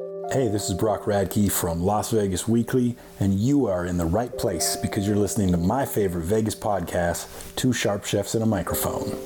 Hey, 0.00 0.48
this 0.48 0.70
is 0.70 0.74
Brock 0.74 1.02
Radke 1.02 1.50
from 1.50 1.82
Las 1.82 2.10
Vegas 2.12 2.48
Weekly, 2.48 2.96
and 3.18 3.34
you 3.34 3.66
are 3.66 3.84
in 3.84 3.98
the 3.98 4.06
right 4.06 4.34
place 4.38 4.76
because 4.76 5.06
you're 5.06 5.16
listening 5.16 5.50
to 5.50 5.58
my 5.58 5.84
favorite 5.84 6.22
Vegas 6.24 6.54
podcast, 6.54 7.26
Two 7.56 7.72
Sharp 7.72 8.04
Chefs 8.04 8.34
and 8.34 8.42
a 8.42 8.46
Microphone. 8.46 9.18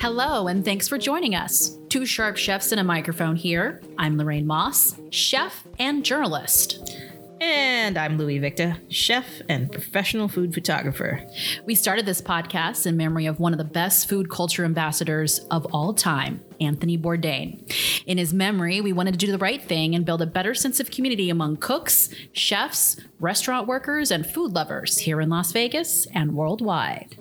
Hello, 0.00 0.46
and 0.48 0.64
thanks 0.64 0.88
for 0.88 0.96
joining 0.96 1.34
us. 1.34 1.76
Two 1.90 2.06
Sharp 2.06 2.38
Chefs 2.38 2.72
and 2.72 2.80
a 2.80 2.84
Microphone 2.84 3.36
here. 3.36 3.82
I'm 3.98 4.16
Lorraine 4.16 4.46
Moss, 4.46 4.94
chef 5.10 5.66
and 5.78 6.04
journalist. 6.04 6.96
And 7.44 7.98
I'm 7.98 8.18
Louie 8.18 8.38
Victa, 8.38 8.76
chef 8.88 9.42
and 9.48 9.70
professional 9.70 10.28
food 10.28 10.54
photographer. 10.54 11.26
We 11.66 11.74
started 11.74 12.06
this 12.06 12.22
podcast 12.22 12.86
in 12.86 12.96
memory 12.96 13.26
of 13.26 13.40
one 13.40 13.52
of 13.52 13.58
the 13.58 13.64
best 13.64 14.08
food 14.08 14.30
culture 14.30 14.64
ambassadors 14.64 15.40
of 15.50 15.66
all 15.74 15.92
time, 15.92 16.40
Anthony 16.60 16.96
Bourdain. 16.96 17.68
In 18.06 18.16
his 18.16 18.32
memory, 18.32 18.80
we 18.80 18.92
wanted 18.92 19.18
to 19.18 19.26
do 19.26 19.32
the 19.32 19.38
right 19.38 19.60
thing 19.60 19.96
and 19.96 20.06
build 20.06 20.22
a 20.22 20.26
better 20.26 20.54
sense 20.54 20.78
of 20.78 20.92
community 20.92 21.30
among 21.30 21.56
cooks, 21.56 22.10
chefs, 22.32 23.00
restaurant 23.18 23.66
workers, 23.66 24.12
and 24.12 24.24
food 24.24 24.52
lovers 24.52 24.98
here 24.98 25.20
in 25.20 25.28
Las 25.28 25.50
Vegas 25.50 26.06
and 26.14 26.36
worldwide. 26.36 27.16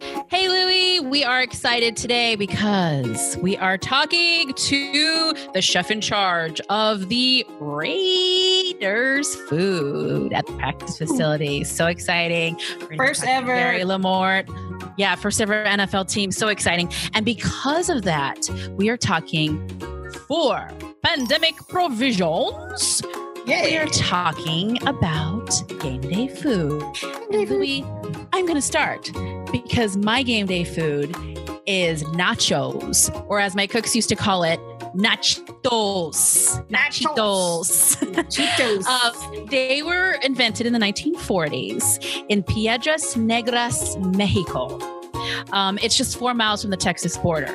Hey, 0.00 0.48
Louie, 0.48 1.00
we 1.00 1.24
are 1.24 1.40
excited 1.40 1.96
today 1.96 2.36
because 2.36 3.36
we 3.38 3.56
are 3.56 3.78
talking 3.78 4.52
to 4.52 5.34
the 5.54 5.62
chef 5.62 5.90
in 5.90 6.00
charge 6.00 6.60
of 6.68 7.08
the 7.08 7.46
Raiders 7.60 9.34
food 9.48 10.32
at 10.32 10.46
the 10.46 10.52
practice 10.54 10.98
hmm. 10.98 11.06
facility. 11.06 11.64
So 11.64 11.86
exciting. 11.86 12.58
First 12.96 13.24
ever. 13.24 13.54
Gary 13.54 13.82
LaMorte. 13.82 14.94
Yeah, 14.98 15.14
first 15.14 15.40
ever 15.40 15.64
NFL 15.64 16.10
team. 16.10 16.30
So 16.30 16.48
exciting. 16.48 16.92
And 17.14 17.24
because 17.24 17.88
of 17.88 18.02
that, 18.02 18.48
we 18.72 18.88
are 18.88 18.96
talking 18.96 19.66
for 20.26 20.68
pandemic 21.02 21.56
provisions. 21.68 23.02
Yay. 23.46 23.70
We 23.70 23.76
are 23.76 23.86
talking 23.86 24.82
about 24.88 25.50
game 25.80 26.00
day 26.00 26.26
food. 26.26 26.82
And 27.30 27.48
Louis, 27.48 27.84
I'm 28.32 28.44
going 28.44 28.56
to 28.56 28.62
start 28.62 29.12
because 29.52 29.96
my 29.96 30.22
game 30.22 30.46
day 30.46 30.64
food 30.64 31.14
is 31.66 32.04
nachos, 32.04 33.10
or 33.28 33.40
as 33.40 33.56
my 33.56 33.66
cooks 33.66 33.94
used 33.94 34.08
to 34.08 34.16
call 34.16 34.42
it, 34.42 34.60
nachitos. 34.94 36.66
Nachitos. 36.68 37.96
Cheetos. 38.30 38.84
Uh, 38.86 39.46
they 39.50 39.82
were 39.82 40.12
invented 40.22 40.66
in 40.66 40.72
the 40.72 40.78
1940s 40.78 42.24
in 42.28 42.42
Piedras 42.42 43.14
Negras, 43.16 43.96
Mexico. 44.16 44.78
Um, 45.52 45.78
it's 45.82 45.96
just 45.96 46.18
four 46.18 46.34
miles 46.34 46.62
from 46.62 46.70
the 46.70 46.76
Texas 46.76 47.16
border. 47.16 47.54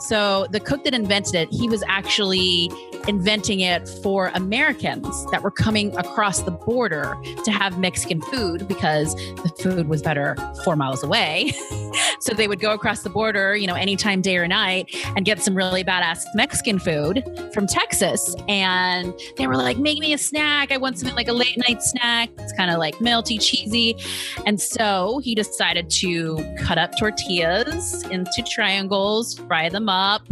So 0.00 0.46
the 0.50 0.60
cook 0.60 0.84
that 0.84 0.94
invented 0.94 1.34
it, 1.34 1.48
he 1.50 1.68
was 1.68 1.82
actually 1.88 2.70
inventing 3.08 3.60
it 3.60 3.88
for 4.02 4.30
Americans 4.34 5.26
that 5.30 5.42
were 5.42 5.50
coming 5.50 5.96
across 5.96 6.42
the 6.42 6.50
border 6.50 7.16
to 7.44 7.50
have 7.50 7.78
Mexican 7.78 8.20
food 8.20 8.66
because 8.66 9.14
the 9.14 9.52
food 9.58 9.88
was 9.88 10.02
better 10.02 10.36
four 10.64 10.76
miles 10.76 11.02
away. 11.02 11.52
so 12.20 12.34
they 12.34 12.48
would 12.48 12.60
go 12.60 12.72
across 12.72 13.02
the 13.02 13.10
border, 13.10 13.56
you 13.56 13.66
know, 13.66 13.74
anytime, 13.74 14.20
day 14.20 14.36
or 14.36 14.48
night, 14.48 14.94
and 15.16 15.24
get 15.24 15.40
some 15.40 15.54
really 15.54 15.84
badass 15.84 16.24
Mexican 16.34 16.78
food 16.78 17.24
from 17.52 17.66
Texas. 17.66 18.34
And 18.48 19.14
they 19.36 19.46
were 19.46 19.56
like, 19.56 19.78
make 19.78 19.98
me 19.98 20.12
a 20.12 20.18
snack. 20.18 20.72
I 20.72 20.76
want 20.76 20.98
something 20.98 21.16
like 21.16 21.28
a 21.28 21.32
late 21.32 21.56
night 21.68 21.82
snack. 21.82 22.30
It's 22.38 22.52
kind 22.52 22.70
of 22.70 22.78
like 22.78 22.96
melty, 22.96 23.40
cheesy. 23.40 23.96
And 24.44 24.60
so 24.60 25.20
he 25.22 25.34
decided 25.34 25.90
to 25.90 26.56
cut 26.58 26.78
up 26.78 26.96
tortillas 26.98 28.02
into 28.04 28.42
triangles, 28.42 29.38
fry 29.38 29.68
them 29.68 29.88
up, 29.88 30.22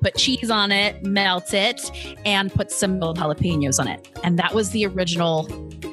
put 0.00 0.16
cheese 0.16 0.50
on 0.50 0.72
it, 0.72 1.02
melt 1.04 1.52
it, 1.54 1.90
and 2.24 2.52
put 2.52 2.70
some 2.70 3.00
jalapenos 3.00 3.78
on 3.78 3.88
it. 3.88 4.08
And 4.24 4.38
that 4.38 4.54
was 4.54 4.70
the 4.70 4.86
original 4.86 5.46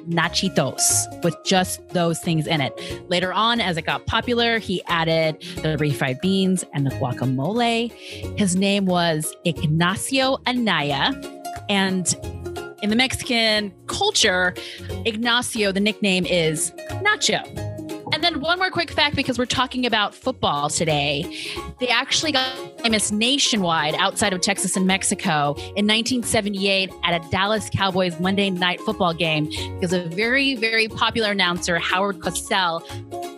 nachitos 0.08 1.24
with 1.24 1.36
just 1.44 1.88
those 1.90 2.20
things 2.20 2.48
in 2.48 2.62
it. 2.62 2.74
Later 3.10 3.34
on, 3.34 3.60
as 3.60 3.78
it 3.78 3.86
got 3.86 4.06
popular, 4.06 4.60
he 4.60 4.84
added 4.88 5.42
the 5.58 5.78
refried 5.78 6.22
beans 6.22 6.64
and 6.74 6.86
the 6.86 6.92
guacamole. 6.92 7.92
His 8.38 8.56
name 8.56 8.86
was 8.86 9.36
Ignacio 9.46 10.38
Anaya. 10.48 11.14
And 11.70 12.14
in 12.82 12.90
the 12.90 12.96
Mexican 12.96 13.74
culture, 13.88 14.54
Ignacio, 15.06 15.72
the 15.72 15.80
nickname 15.80 16.26
is 16.26 16.72
Nacho. 17.02 17.75
And 18.16 18.24
then 18.24 18.40
one 18.40 18.60
more 18.60 18.70
quick 18.70 18.92
fact 18.92 19.18
because 19.18 19.38
we're 19.38 19.46
talking 19.46 19.86
about 19.86 20.16
football 20.16 20.70
today. 20.70 21.26
They 21.82 21.90
actually 21.90 22.32
got 22.32 22.48
famous 22.82 23.12
nationwide 23.12 23.94
outside 23.96 24.32
of 24.32 24.40
Texas 24.40 24.78
and 24.78 24.88
Mexico 24.88 25.54
in 25.76 25.86
1978 25.86 26.94
at 27.04 27.22
a 27.22 27.30
Dallas 27.30 27.70
Cowboys 27.70 28.18
Monday 28.22 28.50
night 28.50 28.80
football 28.80 29.14
game 29.14 29.50
because 29.76 29.92
a 29.92 30.06
very, 30.06 30.56
very 30.56 30.88
popular 30.88 31.32
announcer, 31.32 31.78
Howard 31.78 32.20
Cosell, 32.20 32.88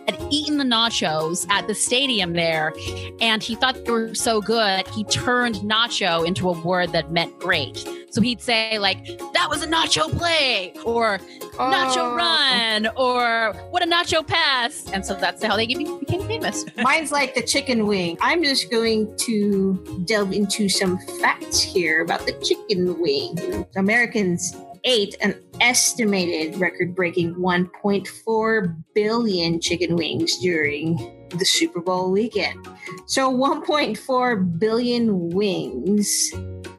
had 0.08 0.16
eaten 0.30 0.58
the 0.58 0.64
nachos 0.64 1.44
at 1.50 1.66
the 1.66 1.74
stadium 1.74 2.34
there 2.34 2.72
and 3.20 3.42
he 3.42 3.56
thought 3.56 3.84
they 3.84 3.90
were 3.90 4.14
so 4.14 4.40
good, 4.40 4.86
he 4.90 5.02
turned 5.02 5.56
nacho 5.56 6.24
into 6.24 6.48
a 6.48 6.52
word 6.60 6.92
that 6.92 7.10
meant 7.10 7.36
great. 7.40 7.84
So 8.10 8.20
he'd 8.22 8.40
say, 8.40 8.78
like, 8.78 9.06
that 9.34 9.46
was 9.50 9.62
a 9.62 9.66
nacho 9.66 10.10
play, 10.16 10.72
or 10.84 11.18
nacho 11.58 11.96
Oh. 11.98 12.14
run, 12.14 12.88
or 12.96 13.52
what 13.70 13.82
a 13.82 13.86
nacho 13.86 14.26
pass. 14.26 14.88
And 14.92 15.04
so 15.04 15.14
that's 15.14 15.44
how 15.44 15.56
they 15.56 15.66
became 15.66 15.98
became 15.98 16.22
famous. 16.26 16.64
Mine's 16.78 17.12
like 17.12 17.34
the 17.34 17.42
chicken 17.42 17.86
wing. 17.86 18.16
I'm 18.20 18.42
just 18.42 18.70
going 18.70 19.14
to 19.18 20.02
delve 20.06 20.32
into 20.32 20.68
some 20.68 20.98
facts 21.20 21.60
here 21.60 22.02
about 22.02 22.24
the 22.26 22.32
chicken 22.42 22.98
wing. 23.00 23.66
Americans 23.76 24.56
ate 24.84 25.16
an 25.20 25.34
estimated 25.60 26.58
record 26.58 26.94
breaking 26.94 27.34
1.4 27.34 28.76
billion 28.94 29.60
chicken 29.60 29.96
wings 29.96 30.38
during 30.38 30.96
the 31.36 31.44
Super 31.44 31.80
Bowl 31.80 32.10
weekend. 32.10 32.66
So 33.06 33.30
1.4 33.30 34.58
billion 34.58 35.28
wings, 35.30 36.30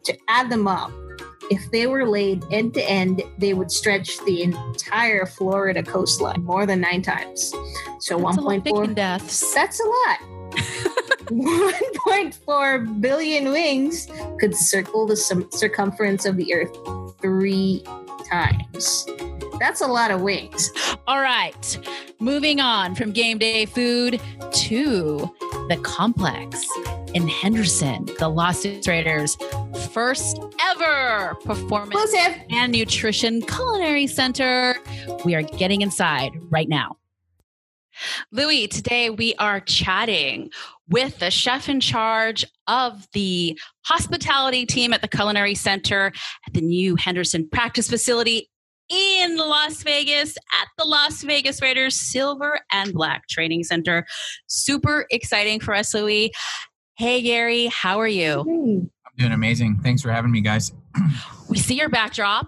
to 0.06 0.18
add 0.28 0.50
them 0.50 0.68
up, 0.68 0.92
if 1.50 1.70
they 1.72 1.88
were 1.88 2.08
laid 2.08 2.44
end 2.52 2.74
to 2.76 2.84
end, 2.90 3.22
they 3.38 3.54
would 3.54 3.72
stretch 3.72 4.20
the 4.26 4.44
entire 4.44 5.26
Florida 5.26 5.82
coastline 5.84 6.44
more 6.44 6.66
than 6.66 6.82
nine 6.82 7.02
times. 7.02 7.52
So 8.00 8.18
That's 8.20 8.38
a 8.38 8.42
lot 8.42 8.58
of 8.58 8.64
1.4 8.64 8.96
deaths. 8.96 9.54
that's 9.54 9.80
a 9.80 9.84
lot. 9.84 10.20
1.4 11.30 13.02
billion 13.02 13.52
wings 13.52 14.08
could 14.40 14.56
circle 14.56 15.06
the 15.06 15.16
cir- 15.16 15.48
circumference 15.52 16.26
of 16.26 16.38
the 16.38 16.54
earth 16.54 16.76
three 17.22 17.84
times. 18.26 19.06
That's 19.60 19.82
a 19.82 19.88
lot 19.88 20.10
of 20.12 20.22
wings. 20.22 20.72
All 21.08 21.22
right. 21.22 21.78
Moving 22.20 22.60
on 22.62 22.96
from 22.96 23.12
game 23.12 23.38
day 23.38 23.66
food 23.66 24.20
to 24.54 25.36
the 25.70 25.78
complex 25.84 26.66
in 27.14 27.28
Henderson, 27.28 28.06
the 28.20 28.30
Vegas 28.30 28.88
Raiders' 28.88 29.38
first 29.94 30.38
ever 30.62 31.36
performance 31.46 32.02
Exclusive. 32.14 32.42
and 32.52 32.72
nutrition 32.72 33.42
culinary 33.42 34.08
center. 34.08 34.76
We 35.26 35.36
are 35.36 35.42
getting 35.42 35.82
inside 35.82 36.32
right 36.50 36.70
now. 36.70 36.98
Louis, 38.32 38.68
today 38.68 39.10
we 39.10 39.36
are 39.36 39.60
chatting 39.60 40.52
with 40.88 41.20
the 41.20 41.30
chef 41.30 41.68
in 41.68 41.82
charge 41.82 42.46
of 42.68 43.08
the 43.14 43.60
hospitality 43.84 44.66
team 44.66 44.94
at 44.94 45.02
the 45.02 45.08
Culinary 45.08 45.54
Center 45.56 46.14
at 46.48 46.54
the 46.54 46.62
new 46.62 46.96
Henderson 46.96 47.50
practice 47.50 47.90
facility 47.90 48.50
in 48.90 49.36
Las 49.38 49.84
Vegas 49.84 50.38
at 50.62 50.68
the 50.78 50.86
Las 50.86 51.22
Vegas 51.24 51.62
Raiders 51.62 51.96
Silver 51.96 52.62
and 52.72 52.94
Black 52.94 53.28
Training 53.28 53.64
Center. 53.64 54.06
Super 54.48 55.06
exciting 55.12 55.60
for 55.60 55.74
us, 55.76 55.94
Louis. 55.94 56.32
Hey, 56.96 57.22
Gary, 57.22 57.68
how 57.68 58.00
are 58.00 58.08
you? 58.08 58.90
I'm 59.20 59.24
doing 59.26 59.34
amazing. 59.34 59.80
Thanks 59.84 60.02
for 60.02 60.12
having 60.12 60.32
me, 60.32 60.40
guys. 60.40 60.72
We 61.50 61.58
see 61.58 61.76
your 61.76 61.90
backdrop. 61.90 62.48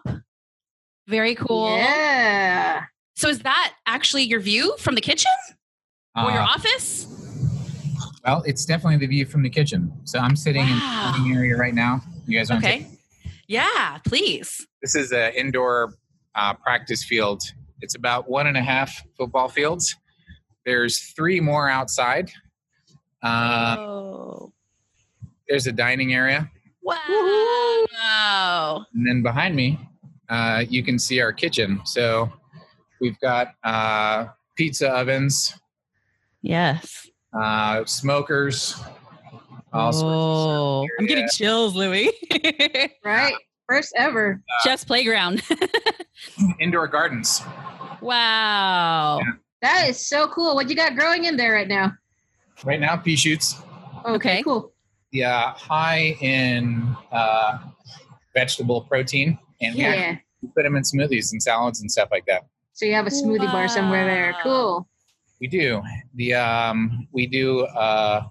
Very 1.06 1.36
cool. 1.36 1.76
Yeah. 1.76 2.84
So 3.18 3.28
is 3.28 3.40
that 3.40 3.74
actually 3.86 4.24
your 4.24 4.40
view 4.40 4.78
from 4.78 4.96
the 4.96 5.02
kitchen 5.02 5.32
or 6.16 6.32
your 6.32 6.40
Uh, 6.40 6.46
office? 6.46 7.08
well, 8.24 8.42
it's 8.44 8.64
definitely 8.64 8.98
the 8.98 9.08
view 9.08 9.26
from 9.26 9.44
the 9.44 9.50
kitchen. 9.50 9.92
So 10.06 10.20
I'm 10.20 10.38
sitting 10.38 10.66
Wow. 10.66 11.14
in 11.18 11.24
the 11.30 11.36
area 11.38 11.58
right 11.58 11.74
now. 11.74 12.02
You 12.26 12.38
guys 12.38 12.50
want 12.50 12.64
to 12.64 12.70
Okay. 12.70 12.88
Yeah, 13.50 13.98
please. 14.06 14.66
This 14.82 14.96
is 14.96 15.12
an 15.12 15.34
indoor 15.34 15.96
uh, 16.36 16.54
practice 16.54 17.04
field. 17.04 17.44
It's 17.82 17.96
about 17.96 18.30
one 18.30 18.48
and 18.48 18.56
a 18.56 18.62
half 18.64 18.96
football 19.18 19.50
fields. 19.50 19.98
There's 20.66 21.00
three 21.18 21.42
more 21.42 21.68
outside. 21.70 22.32
Uh, 23.22 23.76
oh. 23.78 24.54
there's 25.50 25.68
a 25.68 25.74
dining 25.74 26.14
area. 26.14 26.50
Wow. 26.84 28.86
And 28.94 29.08
then 29.08 29.24
behind 29.24 29.56
me, 29.56 29.80
uh, 30.30 30.64
you 30.68 30.84
can 30.84 31.00
see 31.00 31.20
our 31.22 31.34
kitchen. 31.34 31.82
So 31.86 32.32
we've 33.00 33.20
got 33.20 33.50
uh, 33.64 34.28
pizza 34.56 34.90
ovens, 34.90 35.56
Yes. 36.42 37.08
uh, 37.40 37.86
smokers. 37.86 38.76
all 39.74 39.92
sorts 39.92 39.98
of 39.98 40.00
stuff 40.00 40.04
Oh, 40.04 40.88
I'm 41.00 41.06
getting 41.06 41.28
chills, 41.32 41.76
Louis. 41.76 42.12
Right? 43.06 43.34
First 43.68 43.94
ever. 43.96 44.42
Chef's 44.64 44.84
playground. 44.84 45.42
Indoor 46.60 46.88
gardens. 46.88 47.42
wow. 48.02 49.20
Yeah. 49.20 49.32
That 49.62 49.90
is 49.90 50.08
so 50.08 50.28
cool. 50.28 50.56
What 50.56 50.70
you 50.70 50.76
got 50.76 50.96
growing 50.96 51.26
in 51.26 51.38
there 51.38 51.54
right 51.54 51.68
now? 51.68 51.94
Right 52.66 52.80
now, 52.80 52.98
pea 52.98 53.16
shoots. 53.16 53.62
Okay. 54.06 54.42
Cool. 54.44 54.74
Yeah, 55.12 55.54
high 55.58 56.16
in 56.22 56.96
uh, 57.12 57.58
vegetable 58.34 58.82
protein, 58.82 59.38
and 59.62 59.76
we 59.76 59.82
Yeah. 59.82 59.90
actually 59.90 60.24
put 60.56 60.64
them 60.64 60.76
in 60.76 60.84
smoothies 60.84 61.32
and 61.32 61.42
salads 61.44 61.82
and 61.82 61.92
stuff 61.92 62.10
like 62.12 62.26
that. 62.28 62.46
So 62.74 62.86
you 62.86 62.94
have 62.94 63.08
a 63.08 63.10
smoothie 63.10 63.52
bar 63.52 63.68
somewhere 63.68 64.06
there. 64.06 64.36
Cool. 64.42 64.88
We 65.42 65.48
do 65.48 65.82
the 66.16 66.36
um, 66.36 67.08
we 67.12 67.28
do 67.28 67.62
uh, 67.66 68.24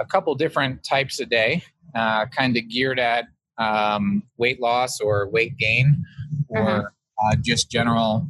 a 0.00 0.04
couple 0.06 0.34
different 0.34 0.82
types 0.84 1.20
a 1.20 1.26
day, 1.26 1.62
uh, 1.94 2.26
kind 2.26 2.56
of 2.56 2.68
geared 2.68 2.98
at 2.98 3.26
um, 3.58 4.22
weight 4.38 4.60
loss 4.60 5.00
or 5.00 5.28
weight 5.28 5.56
gain, 5.56 6.04
or 6.48 6.68
Uh-huh. 6.68 6.82
uh, 7.32 7.36
just 7.42 7.70
general 7.70 8.28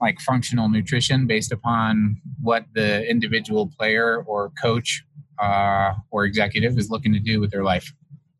like 0.00 0.20
functional 0.20 0.68
nutrition 0.68 1.26
based 1.26 1.52
upon 1.52 2.20
what 2.42 2.66
the 2.74 3.08
individual 3.08 3.70
player 3.78 4.22
or 4.26 4.50
coach 4.60 5.04
uh, 5.38 5.92
or 6.10 6.24
executive 6.24 6.78
is 6.78 6.90
looking 6.90 7.12
to 7.12 7.20
do 7.20 7.40
with 7.40 7.50
their 7.50 7.64
life. 7.64 7.92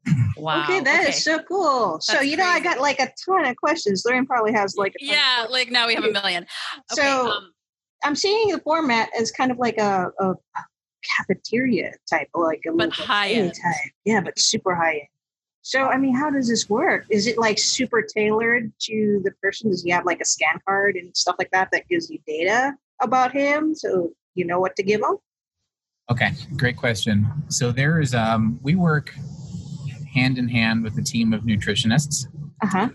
Wow. 0.36 0.64
okay, 0.64 0.80
that 0.80 1.08
is 1.08 1.22
so 1.22 1.38
cool. 1.44 2.00
so 2.00 2.14
That's 2.14 2.26
you 2.26 2.36
know, 2.36 2.44
I 2.46 2.58
got 2.58 2.80
like 2.80 2.98
a 2.98 3.08
ton 3.24 3.44
of 3.46 3.54
questions. 3.56 4.02
Lorraine 4.04 4.26
probably 4.26 4.52
has 4.52 4.74
like 4.76 4.92
a 5.00 5.06
ton 5.06 5.14
Yeah, 5.14 5.46
like 5.48 5.70
now 5.70 5.86
we 5.86 5.94
have 5.94 6.02
a 6.04 6.10
million. 6.10 6.44
Okay, 6.92 7.02
So- 7.02 7.28
um, 7.30 7.52
I'm 8.04 8.16
seeing 8.16 8.48
the 8.48 8.58
format 8.58 9.10
as 9.16 9.30
kind 9.30 9.52
of 9.52 9.58
like 9.58 9.78
a, 9.78 10.10
a 10.18 10.34
cafeteria 11.16 11.92
type, 12.10 12.28
like 12.34 12.62
a 12.66 12.72
But 12.72 12.88
little 12.88 13.04
high 13.04 13.28
end. 13.30 13.54
type. 13.54 13.74
Yeah, 14.04 14.20
but 14.20 14.38
super 14.38 14.74
high 14.74 14.94
end. 14.94 15.08
So 15.62 15.84
I 15.84 15.96
mean, 15.96 16.14
how 16.16 16.28
does 16.30 16.48
this 16.48 16.68
work? 16.68 17.04
Is 17.08 17.28
it 17.28 17.38
like 17.38 17.58
super 17.58 18.02
tailored 18.02 18.72
to 18.80 19.20
the 19.22 19.30
person? 19.40 19.70
Does 19.70 19.84
he 19.84 19.90
have 19.90 20.04
like 20.04 20.20
a 20.20 20.24
scan 20.24 20.58
card 20.66 20.96
and 20.96 21.16
stuff 21.16 21.36
like 21.38 21.50
that 21.52 21.68
that 21.70 21.86
gives 21.88 22.10
you 22.10 22.18
data 22.26 22.72
about 23.00 23.30
him, 23.32 23.72
so 23.74 24.10
you 24.34 24.44
know 24.44 24.58
what 24.58 24.74
to 24.76 24.82
give 24.82 25.00
him? 25.00 25.18
Okay, 26.10 26.32
great 26.56 26.76
question. 26.76 27.26
So 27.48 27.72
there 27.72 28.00
is 28.00 28.14
um, 28.14 28.58
we 28.62 28.74
work 28.74 29.14
hand 30.14 30.36
in 30.36 30.48
hand 30.48 30.82
with 30.82 30.98
a 30.98 31.02
team 31.02 31.32
of 31.32 31.42
nutritionists, 31.42 32.26
Uh 32.62 32.66
huh. 32.66 32.88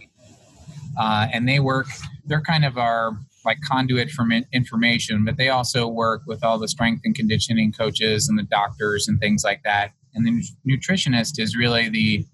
uh, 1.00 1.28
and 1.34 1.48
they 1.48 1.60
work. 1.60 1.88
They're 2.26 2.42
kind 2.42 2.66
of 2.66 2.78
our 2.78 3.18
like 3.46 3.60
conduit 3.62 4.12
for 4.12 4.26
information, 4.52 5.24
but 5.24 5.38
they 5.38 5.48
also 5.50 5.88
work 5.88 6.22
with 6.28 6.44
all 6.44 6.60
the 6.60 6.68
strength 6.68 7.02
and 7.06 7.16
conditioning 7.16 7.72
coaches 7.72 8.28
and 8.28 8.38
the 8.38 8.44
doctors 8.44 9.08
and 9.08 9.20
things 9.22 9.44
like 9.44 9.64
that. 9.64 9.92
And 10.14 10.26
the 10.28 10.44
nutritionist 10.70 11.40
is 11.40 11.56
really 11.56 11.88
the 11.90 12.26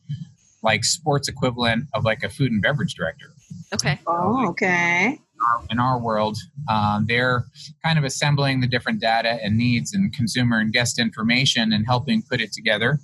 like 0.63 0.83
sports 0.83 1.27
equivalent 1.27 1.85
of 1.93 2.03
like 2.03 2.23
a 2.23 2.29
food 2.29 2.51
and 2.51 2.61
beverage 2.61 2.95
director. 2.95 3.27
okay. 3.73 3.99
Oh, 4.07 4.47
okay. 4.49 5.19
In 5.69 5.79
our 5.79 5.99
world. 5.99 6.37
Um, 6.69 7.05
they're 7.07 7.45
kind 7.83 7.97
of 7.97 8.03
assembling 8.03 8.61
the 8.61 8.67
different 8.67 8.99
data 8.99 9.39
and 9.43 9.57
needs 9.57 9.93
and 9.93 10.13
consumer 10.13 10.59
and 10.59 10.71
guest 10.71 10.99
information 10.99 11.73
and 11.73 11.85
helping 11.85 12.21
put 12.21 12.41
it 12.41 12.51
together. 12.51 12.99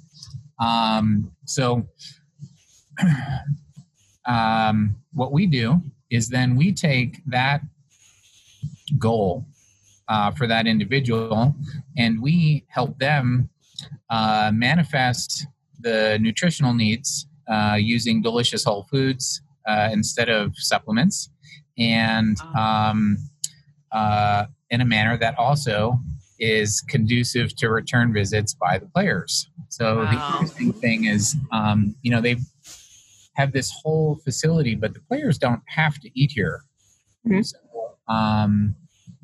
Um, 0.60 1.32
so, 1.46 1.88
um, 4.26 4.96
what 5.14 5.32
we 5.32 5.48
do 5.48 5.82
is 6.10 6.30
then 6.30 6.56
we 6.56 6.72
take 6.72 7.22
that 7.28 7.62
goal 8.98 9.46
uh, 10.08 10.32
for 10.32 10.48
that 10.48 10.68
individual 10.68 11.56
and 11.98 12.22
we 12.22 12.66
help 12.68 12.98
them 13.00 13.50
uh, 14.10 14.52
manifest 14.54 15.46
the 15.80 16.18
nutritional 16.20 16.74
needs 16.74 17.28
uh, 17.48 17.78
using 17.80 18.22
delicious 18.22 18.64
whole 18.64 18.84
foods 18.92 19.42
uh, 19.68 19.90
instead 19.92 20.30
of 20.30 20.52
supplements 20.58 21.30
and 21.80 22.38
um, 22.58 23.18
uh, 23.92 24.46
in 24.70 24.82
a 24.82 24.86
manner 24.86 25.18
that 25.18 25.38
also 25.38 26.00
is 26.40 26.82
conducive 26.82 27.56
to 27.58 27.70
return 27.70 28.14
visits 28.14 28.54
by 28.54 28.78
the 28.78 28.86
players. 28.88 29.50
So 29.70 29.98
Wow. 30.04 30.10
the 30.10 30.18
interesting 30.34 30.74
thing 30.74 31.06
is, 31.06 31.36
um, 31.52 31.96
you 32.02 32.12
know, 32.12 32.22
they 32.22 32.38
have 33.36 33.52
this 33.52 33.72
whole 33.84 34.16
facility, 34.24 34.76
but 34.76 34.94
the 34.94 35.00
players 35.02 35.38
don't 35.38 35.62
have 35.68 36.00
to 36.00 36.10
eat 36.14 36.32
here. 36.32 36.64
Mhm. 37.28 37.46
So, 37.46 37.58
um, 38.08 38.76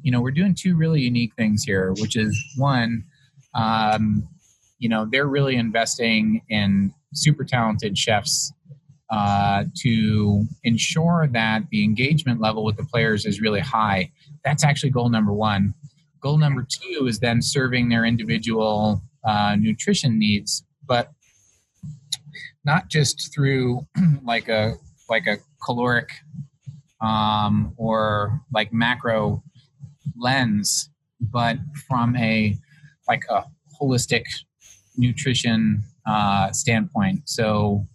you 0.01 0.11
know, 0.11 0.21
we're 0.21 0.31
doing 0.31 0.53
two 0.55 0.75
really 0.75 1.01
unique 1.01 1.33
things 1.35 1.63
here, 1.63 1.93
which 1.93 2.15
is 2.15 2.37
one, 2.57 3.03
um, 3.53 4.27
you 4.79 4.89
know, 4.89 5.05
they're 5.05 5.27
really 5.27 5.55
investing 5.55 6.41
in 6.49 6.93
super 7.13 7.43
talented 7.43 7.97
chefs 7.97 8.53
uh, 9.09 9.65
to 9.77 10.45
ensure 10.63 11.27
that 11.31 11.63
the 11.69 11.83
engagement 11.83 12.41
level 12.41 12.63
with 12.63 12.77
the 12.77 12.85
players 12.85 13.25
is 13.25 13.41
really 13.41 13.59
high. 13.59 14.11
That's 14.43 14.63
actually 14.63 14.89
goal 14.89 15.09
number 15.09 15.33
one. 15.33 15.73
Goal 16.21 16.37
number 16.37 16.65
two 16.67 17.05
is 17.07 17.19
then 17.19 17.41
serving 17.41 17.89
their 17.89 18.05
individual 18.05 19.03
uh, 19.23 19.55
nutrition 19.59 20.17
needs, 20.17 20.63
but 20.87 21.11
not 22.63 22.89
just 22.89 23.33
through 23.33 23.85
like 24.23 24.49
a 24.49 24.73
like 25.07 25.27
a 25.27 25.37
caloric 25.63 26.09
um, 27.01 27.73
or 27.77 28.41
like 28.53 28.73
macro 28.73 29.43
lens, 30.17 30.89
but 31.19 31.57
from 31.87 32.15
a 32.15 32.57
like 33.07 33.23
a 33.29 33.43
holistic 33.79 34.23
nutrition 34.97 35.83
uh, 36.07 36.51
standpoint. 36.51 37.21
So 37.25 37.85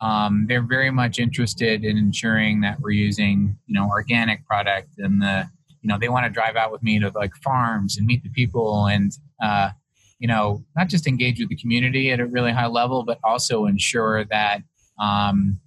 um, 0.00 0.46
they're 0.48 0.62
very 0.62 0.90
much 0.90 1.18
interested 1.18 1.84
in 1.84 1.96
ensuring 1.98 2.60
that 2.62 2.80
we're 2.80 2.90
using 2.90 3.56
you 3.66 3.74
know 3.74 3.88
organic 3.88 4.46
product 4.46 4.88
and 4.98 5.20
the 5.22 5.46
you 5.82 5.88
know 5.88 5.98
they 5.98 6.08
want 6.08 6.24
to 6.26 6.30
drive 6.30 6.56
out 6.56 6.70
with 6.72 6.82
me 6.82 6.98
to 6.98 7.10
like 7.14 7.34
farms 7.36 7.96
and 7.96 8.06
meet 8.06 8.22
the 8.22 8.28
people 8.30 8.86
and 8.86 9.12
uh, 9.42 9.70
you 10.18 10.28
know 10.28 10.62
not 10.76 10.88
just 10.88 11.06
engage 11.06 11.38
with 11.40 11.48
the 11.48 11.56
community 11.56 12.10
at 12.10 12.20
a 12.20 12.26
really 12.26 12.52
high 12.52 12.66
level 12.66 13.02
but 13.04 13.18
also 13.24 13.66
ensure 13.66 14.24
that 14.26 14.62
um, 15.00 15.58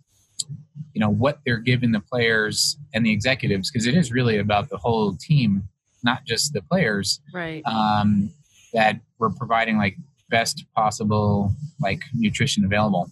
you 0.94 1.00
know 1.00 1.10
what 1.10 1.40
they're 1.46 1.58
giving 1.58 1.92
the 1.92 2.00
players 2.00 2.78
and 2.94 3.06
the 3.06 3.12
executives 3.12 3.72
because 3.72 3.88
it 3.88 3.96
is 3.96 4.12
really 4.12 4.38
about 4.38 4.70
the 4.70 4.78
whole 4.78 5.16
team 5.20 5.64
not 6.04 6.26
just 6.26 6.54
the 6.54 6.62
players 6.62 7.22
Right. 7.34 7.64
um, 7.66 8.30
that 8.74 9.00
we're 9.20 9.30
providing 9.30 9.78
like 9.78 9.96
best 10.30 10.66
possible 10.76 11.54
like 11.80 12.02
nutrition 12.14 12.66
available 12.66 13.10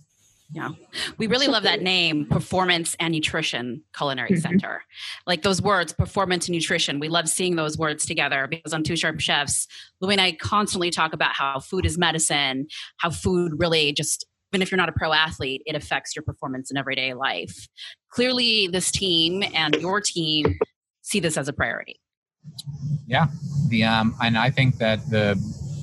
We 1.18 1.28
really 1.28 1.48
love 1.48 1.64
that 1.64 1.82
name, 1.82 2.26
Performance 2.26 2.96
and 3.00 3.14
Nutrition 3.14 3.84
Culinary 3.96 4.32
Mhm. 4.32 4.42
Center. 4.42 4.84
Like 5.26 5.44
those 5.44 5.62
words, 5.62 5.94
performance 5.94 6.48
and 6.48 6.54
nutrition. 6.56 7.00
We 7.00 7.08
love 7.10 7.30
seeing 7.30 7.56
those 7.56 7.78
words 7.78 8.06
together 8.06 8.48
because 8.50 8.74
on 8.74 8.84
Two 8.84 8.96
Sharp 8.98 9.20
Chefs, 9.20 9.68
Louie 10.02 10.14
and 10.14 10.22
I 10.22 10.34
constantly 10.34 10.92
talk 10.92 11.14
about 11.14 11.34
how 11.36 11.60
food 11.60 11.86
is 11.86 11.98
medicine, 11.98 12.68
how 12.98 13.12
food 13.12 13.54
really 13.58 13.94
just, 13.94 14.26
even 14.52 14.62
if 14.62 14.72
you're 14.72 14.78
not 14.78 14.90
a 14.90 14.94
pro 14.94 15.14
athlete, 15.14 15.62
it 15.66 15.76
affects 15.76 16.16
your 16.16 16.24
performance 16.24 16.70
in 16.70 16.78
everyday 16.78 17.14
life. 17.14 17.68
Clearly, 18.12 18.68
this 18.68 18.92
team 18.92 19.44
and 19.56 19.76
your 19.76 20.02
team 20.02 20.58
see 21.02 21.20
this 21.22 21.38
as 21.38 21.48
a 21.48 21.54
priority. 21.54 21.96
yeah 23.08 23.28
the 23.70 23.84
um 23.84 24.16
and 24.24 24.36
i 24.38 24.50
think 24.50 24.78
that 24.78 25.00
the 25.12 25.38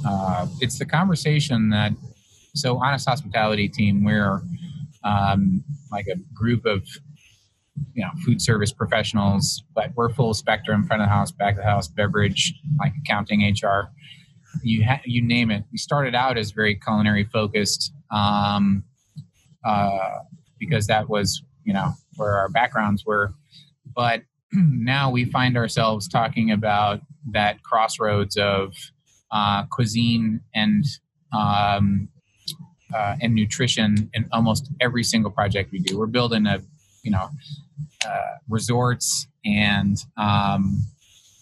uh 0.04 0.46
it's 0.60 0.76
the 0.78 0.84
conversation 0.84 1.68
that 1.70 1.92
so 2.54 2.78
honest 2.78 3.08
hospitality 3.08 3.68
team 3.68 4.02
we're 4.04 4.40
um 5.04 5.64
like 5.90 6.06
a 6.06 6.16
group 6.34 6.64
of 6.66 6.86
you 7.94 8.02
know 8.02 8.10
food 8.24 8.42
service 8.42 8.72
professionals 8.72 9.62
but 9.74 9.92
we're 9.94 10.08
full 10.08 10.34
spectrum 10.34 10.84
front 10.84 11.02
of 11.02 11.08
the 11.08 11.12
house 11.12 11.30
back 11.30 11.52
of 11.52 11.58
the 11.58 11.64
house 11.64 11.88
beverage 11.88 12.54
like 12.78 12.92
accounting 13.04 13.40
hr 13.62 13.90
you 14.62 14.84
ha- 14.84 15.00
you 15.04 15.22
name 15.22 15.50
it. 15.50 15.64
We 15.70 15.78
started 15.78 16.14
out 16.14 16.38
as 16.38 16.50
very 16.50 16.74
culinary 16.74 17.24
focused 17.24 17.92
um 18.10 18.84
uh 19.64 20.18
because 20.58 20.86
that 20.86 21.08
was 21.08 21.42
you 21.64 21.72
know 21.72 21.92
where 22.16 22.36
our 22.36 22.48
backgrounds 22.48 23.04
were. 23.04 23.34
But 23.94 24.22
now 24.52 25.10
we 25.10 25.24
find 25.24 25.56
ourselves 25.56 26.08
talking 26.08 26.50
about 26.50 27.00
that 27.32 27.62
crossroads 27.62 28.36
of 28.36 28.74
uh, 29.30 29.66
cuisine 29.66 30.40
and 30.54 30.84
um, 31.32 32.08
uh, 32.94 33.16
and 33.20 33.34
nutrition 33.34 34.10
in 34.14 34.28
almost 34.32 34.70
every 34.80 35.04
single 35.04 35.30
project 35.30 35.72
we 35.72 35.78
do. 35.78 35.98
We're 35.98 36.06
building 36.06 36.46
a 36.46 36.62
you 37.02 37.10
know 37.10 37.30
uh, 38.06 38.36
resorts 38.48 39.26
and 39.44 39.96
um, 40.16 40.82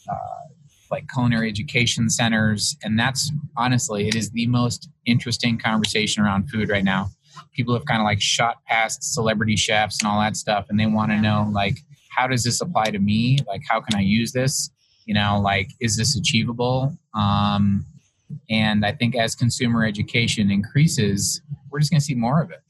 uh, 0.09 0.49
like 0.91 1.07
culinary 1.13 1.49
education 1.49 2.11
centers, 2.11 2.77
and 2.83 2.99
that's 2.99 3.33
honestly 3.57 4.09
it 4.09 4.15
is 4.15 4.31
the 4.31 4.47
most 4.47 4.89
interesting 5.07 5.59
conversation 5.59 6.23
around 6.23 6.51
food 6.51 6.69
right 6.69 6.85
now. 6.85 7.11
People 7.53 7.75
have 7.75 7.85
kind 7.85 8.01
of 8.01 8.05
like 8.05 8.21
shot 8.21 8.65
past 8.67 9.03
celebrity 9.03 9.57
chefs 9.57 10.01
and 10.01 10.09
all 10.09 10.21
that 10.21 10.37
stuff, 10.37 10.67
and 10.69 10.79
they 10.79 10.87
want 10.87 11.11
to 11.11 11.21
know 11.21 11.49
like 11.53 11.79
how 12.17 12.27
does 12.27 12.43
this 12.43 12.61
apply 12.61 12.91
to 12.91 12.99
me? 12.99 13.39
Like, 13.47 13.63
how 13.69 13.81
can 13.81 13.97
I 13.97 14.01
use 14.01 14.33
this? 14.33 14.71
You 15.05 15.15
know, 15.15 15.39
like, 15.41 15.69
is 15.81 15.97
this 15.97 16.17
achievable? 16.17 16.97
Um, 17.15 17.85
and 18.51 18.85
I 18.85 18.93
think 18.93 19.17
as 19.17 19.35
consumer 19.35 19.85
education 19.85 20.51
increases, 20.51 21.43
we're 21.71 21.79
just 21.81 21.91
going 21.91 22.01
to 22.01 22.05
see 22.05 22.15
more 22.15 22.43
of 22.43 22.51
it. 22.51 22.61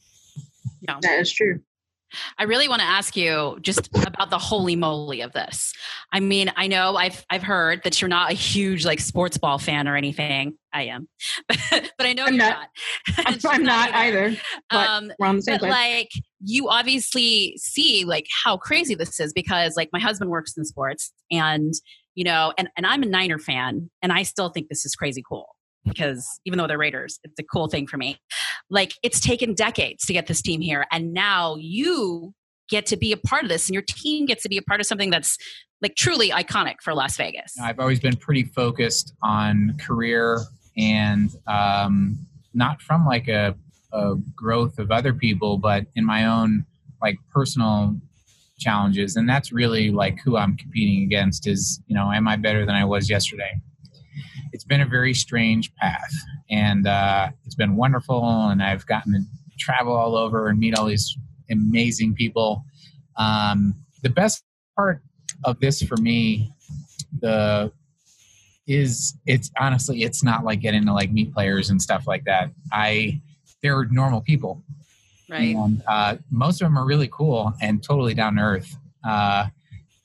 Yeah. 0.82 0.98
That 1.02 1.20
is 1.20 1.32
true. 1.32 1.60
I 2.38 2.44
really 2.44 2.68
want 2.68 2.80
to 2.80 2.86
ask 2.86 3.16
you 3.16 3.58
just 3.62 3.88
about 4.06 4.30
the 4.30 4.38
holy 4.38 4.76
moly 4.76 5.22
of 5.22 5.32
this. 5.32 5.72
I 6.12 6.20
mean, 6.20 6.52
I 6.56 6.68
know 6.68 6.94
I've 6.96 7.26
I've 7.30 7.42
heard 7.42 7.82
that 7.82 8.00
you're 8.00 8.08
not 8.08 8.30
a 8.30 8.34
huge 8.34 8.86
like 8.86 9.00
sports 9.00 9.36
ball 9.36 9.58
fan 9.58 9.88
or 9.88 9.96
anything. 9.96 10.54
I 10.72 10.82
am, 10.84 11.08
but, 11.48 11.90
I 11.98 12.12
know 12.12 12.25
I'm 12.26 12.34
you're 12.34 12.44
not. 12.44 12.68
not. 13.18 13.26
I'm, 13.44 13.50
I'm 13.50 13.62
not 13.64 13.92
either. 13.92 14.36
But 14.70 14.88
Um, 14.88 15.12
we're 15.18 15.26
on 15.26 15.36
the 15.36 15.42
same 15.42 15.54
but 15.58 15.62
page. 15.62 15.70
like 15.70 16.10
you 16.44 16.68
obviously 16.68 17.56
see 17.58 18.04
like 18.04 18.28
how 18.44 18.56
crazy 18.56 18.94
this 18.94 19.18
is 19.18 19.32
because 19.32 19.76
like 19.76 19.88
my 19.92 20.00
husband 20.00 20.30
works 20.30 20.56
in 20.56 20.64
sports 20.64 21.12
and 21.32 21.75
you 22.16 22.25
know 22.25 22.52
and, 22.58 22.68
and 22.76 22.85
i'm 22.85 23.04
a 23.04 23.06
niner 23.06 23.38
fan 23.38 23.88
and 24.02 24.12
i 24.12 24.25
still 24.25 24.49
think 24.49 24.68
this 24.68 24.85
is 24.85 24.96
crazy 24.96 25.23
cool 25.26 25.46
because 25.85 26.26
even 26.44 26.58
though 26.58 26.66
they're 26.66 26.78
raiders 26.78 27.18
it's 27.23 27.38
a 27.38 27.44
cool 27.44 27.68
thing 27.68 27.87
for 27.87 27.96
me. 27.96 28.18
Like 28.68 28.94
it's 29.02 29.20
taken 29.20 29.54
decades 29.54 30.04
to 30.06 30.12
get 30.12 30.26
this 30.26 30.42
team 30.42 30.61
here 30.61 30.85
and 30.90 31.12
now 31.12 31.56
you 31.58 32.35
get 32.68 32.87
to 32.87 32.96
be 32.96 33.12
a 33.12 33.16
part 33.16 33.44
of 33.44 33.49
this 33.49 33.68
and 33.68 33.75
your 33.75 33.85
team 33.87 34.26
gets 34.26 34.42
to 34.42 34.49
be 34.49 34.56
a 34.56 34.62
part 34.62 34.80
of 34.80 34.87
something 34.87 35.11
that's 35.11 35.37
like 35.80 35.94
truly 35.94 36.30
iconic 36.30 36.76
for 36.82 36.94
las 36.94 37.16
vegas. 37.16 37.54
I've 37.62 37.78
always 37.78 38.00
been 38.00 38.16
pretty 38.16 38.44
focused 38.44 39.14
on 39.23 39.76
career 39.78 40.40
and 40.76 41.30
um, 41.46 42.18
not 42.54 42.82
from 42.82 43.06
like 43.06 43.28
a, 43.28 43.54
a 43.92 44.14
growth 44.35 44.78
of 44.78 44.90
other 44.90 45.14
people, 45.14 45.58
but 45.58 45.87
in 45.94 46.04
my 46.04 46.26
own 46.26 46.64
like 47.00 47.18
personal 47.32 47.94
challenges. 48.58 49.16
And 49.16 49.28
that's 49.28 49.52
really 49.52 49.90
like 49.90 50.18
who 50.20 50.36
I'm 50.36 50.56
competing 50.56 51.02
against 51.02 51.46
is, 51.46 51.80
you 51.86 51.94
know, 51.94 52.10
am 52.10 52.26
I 52.28 52.36
better 52.36 52.64
than 52.64 52.75
I 52.75 52.84
was 52.84 53.10
yesterday? 53.10 53.60
It's 54.52 54.64
been 54.64 54.80
a 54.80 54.86
very 54.86 55.12
strange 55.12 55.75
path 55.75 56.12
and 56.50 56.86
uh, 56.86 57.28
it's 57.44 57.54
been 57.54 57.76
wonderful. 57.76 58.48
And 58.48 58.62
I've 58.62 58.86
gotten 58.86 59.12
to 59.12 59.20
travel 59.58 59.94
all 59.94 60.16
over 60.16 60.48
and 60.48 60.58
meet 60.58 60.75
all 60.76 60.86
these 60.86 61.16
amazing 61.50 62.14
people. 62.14 62.64
Um, 63.16 63.75
the 64.02 64.10
best 64.10 64.44
part 64.76 65.02
of 65.44 65.60
this 65.60 65.82
for 65.82 65.96
me 65.96 66.52
the 67.20 67.72
is 68.66 69.16
it's 69.26 69.50
honestly 69.58 70.02
it's 70.02 70.22
not 70.22 70.44
like 70.44 70.60
getting 70.60 70.84
to 70.84 70.92
like 70.92 71.10
meet 71.12 71.32
players 71.32 71.70
and 71.70 71.80
stuff 71.80 72.06
like 72.06 72.25
that 72.25 72.50
i 72.72 73.20
they're 73.62 73.84
normal 73.86 74.20
people 74.20 74.62
right. 75.30 75.54
And 75.54 75.83
uh, 75.87 76.16
most 76.30 76.61
of 76.61 76.66
them 76.66 76.78
are 76.78 76.87
really 76.87 77.09
cool 77.12 77.52
and 77.61 77.83
totally 77.83 78.14
down 78.14 78.37
to 78.37 78.42
earth. 78.42 78.76
Uh, 79.04 79.47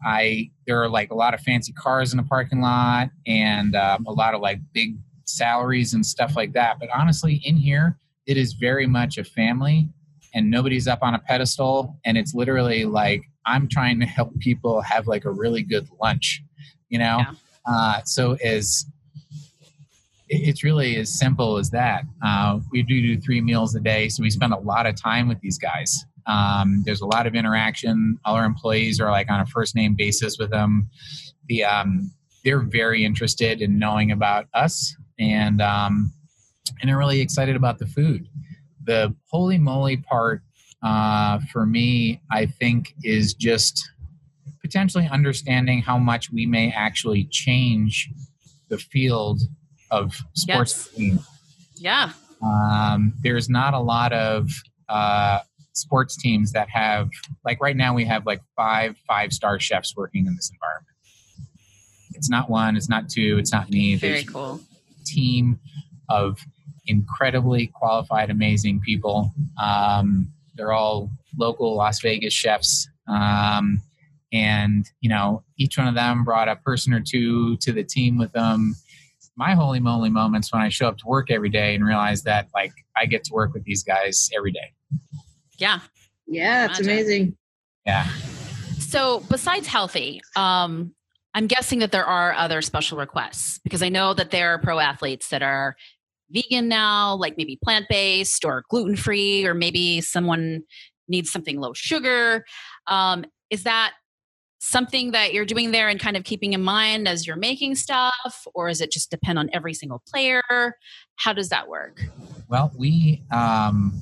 i 0.04 0.50
there 0.66 0.82
are 0.82 0.90
like 0.90 1.12
a 1.12 1.16
lot 1.16 1.36
of 1.36 1.40
fancy 1.42 1.72
cars 1.74 2.12
in 2.12 2.18
the 2.18 2.24
parking 2.24 2.60
lot 2.60 3.10
and 3.28 3.75
um, 3.75 4.04
a 4.08 4.12
lot 4.12 4.34
of 4.34 4.42
like 4.42 4.60
big 4.74 4.96
salaries 5.25 5.94
and 5.94 6.04
stuff 6.04 6.36
like 6.36 6.54
that. 6.54 6.80
But 6.80 6.90
honestly 6.90 7.42
in 7.46 7.56
here 7.56 7.98
it 8.25 8.38
is 8.38 8.54
very 8.54 8.88
much 8.88 9.18
a 9.18 9.24
family 9.24 9.90
and 10.34 10.50
nobody's 10.50 10.88
up 10.88 11.00
on 11.04 11.13
a 11.13 11.20
pedestal. 11.20 12.00
And 12.06 12.18
it's 12.18 12.34
literally 12.34 12.86
like 12.86 13.24
i'm 13.46 13.68
trying 13.68 14.00
to 14.00 14.06
help 14.06 14.38
people 14.40 14.82
have 14.82 15.08
like 15.08 15.25
a 15.25 15.32
really 15.32 15.63
good 15.63 15.88
lunch 16.01 16.44
you 16.92 17.00
know? 17.00 17.20
Yeah. 17.20 17.34
uh, 17.66 18.01
so 18.04 18.34
as 18.44 18.86
it's 20.33 20.63
really 20.63 20.95
as 20.95 21.11
simple 21.17 21.57
as 21.57 21.69
that. 21.71 22.03
Uh, 22.25 22.59
we 22.71 22.83
do 22.83 23.01
do 23.01 23.19
three 23.19 23.41
meals 23.41 23.75
a 23.75 23.79
day 23.79 24.07
so 24.09 24.23
we 24.23 24.29
spend 24.29 24.53
a 24.53 24.59
lot 24.59 24.85
of 24.85 24.95
time 24.95 25.27
with 25.27 25.39
these 25.41 25.57
guys. 25.57 26.05
Um, 26.25 26.83
there's 26.85 27.01
a 27.01 27.05
lot 27.05 27.27
of 27.27 27.35
interaction. 27.35 28.17
All 28.25 28.35
our 28.35 28.45
employees 28.45 29.00
are 29.01 29.11
like 29.11 29.29
on 29.29 29.39
a 29.39 29.45
first 29.45 29.75
name 29.75 29.95
basis 29.95 30.38
with 30.38 30.51
them. 30.51 30.89
The 31.47 31.63
um, 31.65 32.11
they're 32.43 32.61
very 32.61 33.03
interested 33.03 33.61
in 33.61 33.77
knowing 33.77 34.11
about 34.11 34.47
us 34.53 34.95
and 35.19 35.61
um, 35.61 36.13
and 36.79 36.89
they're 36.89 36.97
really 36.97 37.21
excited 37.21 37.55
about 37.55 37.79
the 37.79 37.88
food. 37.88 38.27
The 38.85 39.13
holy 39.29 39.57
moly 39.57 39.97
part 39.97 40.41
uh, 40.83 41.39
for 41.51 41.65
me 41.65 42.21
i 42.31 42.45
think 42.45 42.93
is 43.03 43.33
just 43.33 43.91
potentially 44.61 45.07
understanding 45.11 45.81
how 45.81 45.97
much 45.97 46.31
we 46.31 46.45
may 46.45 46.71
actually 46.71 47.25
change 47.25 48.09
the 48.69 48.77
field 48.77 49.41
of 49.91 50.15
sports 50.33 50.89
Yes. 50.98 51.19
yeah 51.77 52.12
Um, 52.41 53.13
there's 53.21 53.50
not 53.50 53.74
a 53.75 53.79
lot 53.79 54.13
of 54.13 54.50
uh, 54.89 55.39
sports 55.74 56.17
teams 56.17 56.51
that 56.53 56.69
have 56.69 57.10
like 57.45 57.62
right 57.62 57.75
now 57.75 57.93
we 57.93 58.05
have 58.05 58.25
like 58.25 58.41
five 58.55 58.95
five 59.07 59.31
star 59.31 59.60
chefs 59.60 59.95
working 59.95 60.25
in 60.25 60.36
this 60.36 60.51
environment. 60.51 60.88
It's 62.13 62.29
not 62.29 62.50
one, 62.50 62.75
it's 62.75 62.89
not 62.89 63.10
two, 63.10 63.38
it's 63.39 63.51
not 63.51 63.69
me. 63.69 63.95
very 63.95 64.13
There's 64.13 64.29
cool 64.29 64.60
team 65.05 65.60
of 66.10 66.39
incredibly 66.88 67.67
qualified, 67.67 68.29
amazing 68.29 68.81
people. 68.81 69.33
Um, 69.62 70.31
they're 70.55 70.74
all 70.74 71.10
local 71.38 71.75
Las 71.75 72.01
Vegas 72.01 72.33
chefs. 72.33 72.89
Um, 73.07 73.81
and, 74.33 74.89
you 75.01 75.10
know, 75.10 75.43
each 75.57 75.77
one 75.77 75.88
of 75.88 75.95
them 75.95 76.24
brought 76.24 76.48
a 76.48 76.55
person 76.55 76.93
or 76.93 77.01
two 77.01 77.57
to 77.57 77.71
the 77.71 77.83
team 77.83 78.17
with 78.17 78.31
them. 78.31 78.75
My 79.41 79.55
holy 79.55 79.79
moly 79.79 80.12
moments 80.12 80.53
when 80.53 80.62
I 80.62 80.69
show 80.69 80.88
up 80.88 81.00
to 81.00 81.07
work 81.07 81.31
every 81.31 81.50
day 81.50 81.74
and 81.74 81.83
realize 81.83 82.21
that, 82.24 82.50
like, 82.53 82.74
I 82.95 83.07
get 83.07 83.24
to 83.24 83.33
work 83.33 83.55
with 83.55 83.63
these 83.63 83.83
guys 83.83 84.29
every 84.38 84.51
day. 84.51 84.71
yeah 85.57 85.79
yeah, 86.27 86.65
it's 86.65 86.79
Imagine. 86.79 86.93
amazing. 86.93 87.38
Yeah. 87.86 88.07
So, 88.79 89.24
besides 89.29 89.65
healthy, 89.65 90.21
um, 90.36 90.93
I'm 91.33 91.48
guessing 91.48 91.79
that 91.79 91.91
there 91.91 92.05
are 92.05 92.33
other 92.33 92.62
special 92.62 93.00
requests 93.00 93.60
because 93.63 93.81
I 93.81 93.89
know 93.89 94.13
that 94.13 94.29
there 94.29 94.53
are 94.53 94.60
pro 94.60 94.79
athletes 94.79 95.29
that 95.29 95.41
are 95.41 95.75
vegan 96.29 96.67
now, 96.67 97.15
like 97.15 97.36
maybe 97.36 97.57
plant 97.63 97.88
based 97.89 98.45
or 98.45 98.63
gluten 98.69 98.95
free, 98.95 99.43
or 99.45 99.55
maybe 99.55 100.01
someone 100.01 100.62
needs 101.07 101.31
something 101.31 101.60
low 101.60 101.74
sugar. 101.74 102.45
Um, 102.86 103.25
is 103.50 103.63
that 103.63 103.93
something 104.62 105.12
that 105.12 105.34
you're 105.34 105.46
doing 105.46 105.72
there 105.72 105.89
and 105.89 106.00
kind 106.00 106.15
of 106.15 106.24
keeping 106.24 106.53
in 106.53 106.62
mind 106.62 107.08
as 107.08 107.25
you're 107.25 107.36
making 107.36 107.75
stuff, 107.75 108.46
or 108.53 108.70
is 108.70 108.80
it 108.80 108.91
just 108.91 109.10
depend 109.10 109.39
on 109.39 109.50
every 109.53 109.74
single 109.74 110.01
player? 110.08 110.41
How 111.15 111.34
does 111.34 111.50
that 111.50 111.68
work? 111.68 112.01
Well, 112.48 112.72
we 112.77 113.24
um, 113.32 114.00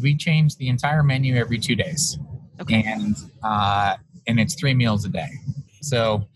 we 0.00 0.16
change 0.16 0.56
the 0.56 0.68
entire 0.68 1.02
menu 1.02 1.36
every 1.36 1.58
two 1.58 1.74
days. 1.74 2.18
Okay. 2.60 2.82
and 2.86 3.16
uh, 3.42 3.96
and 4.26 4.40
it's 4.40 4.54
three 4.54 4.74
meals 4.74 5.04
a 5.04 5.08
day. 5.08 5.28
So 5.82 6.26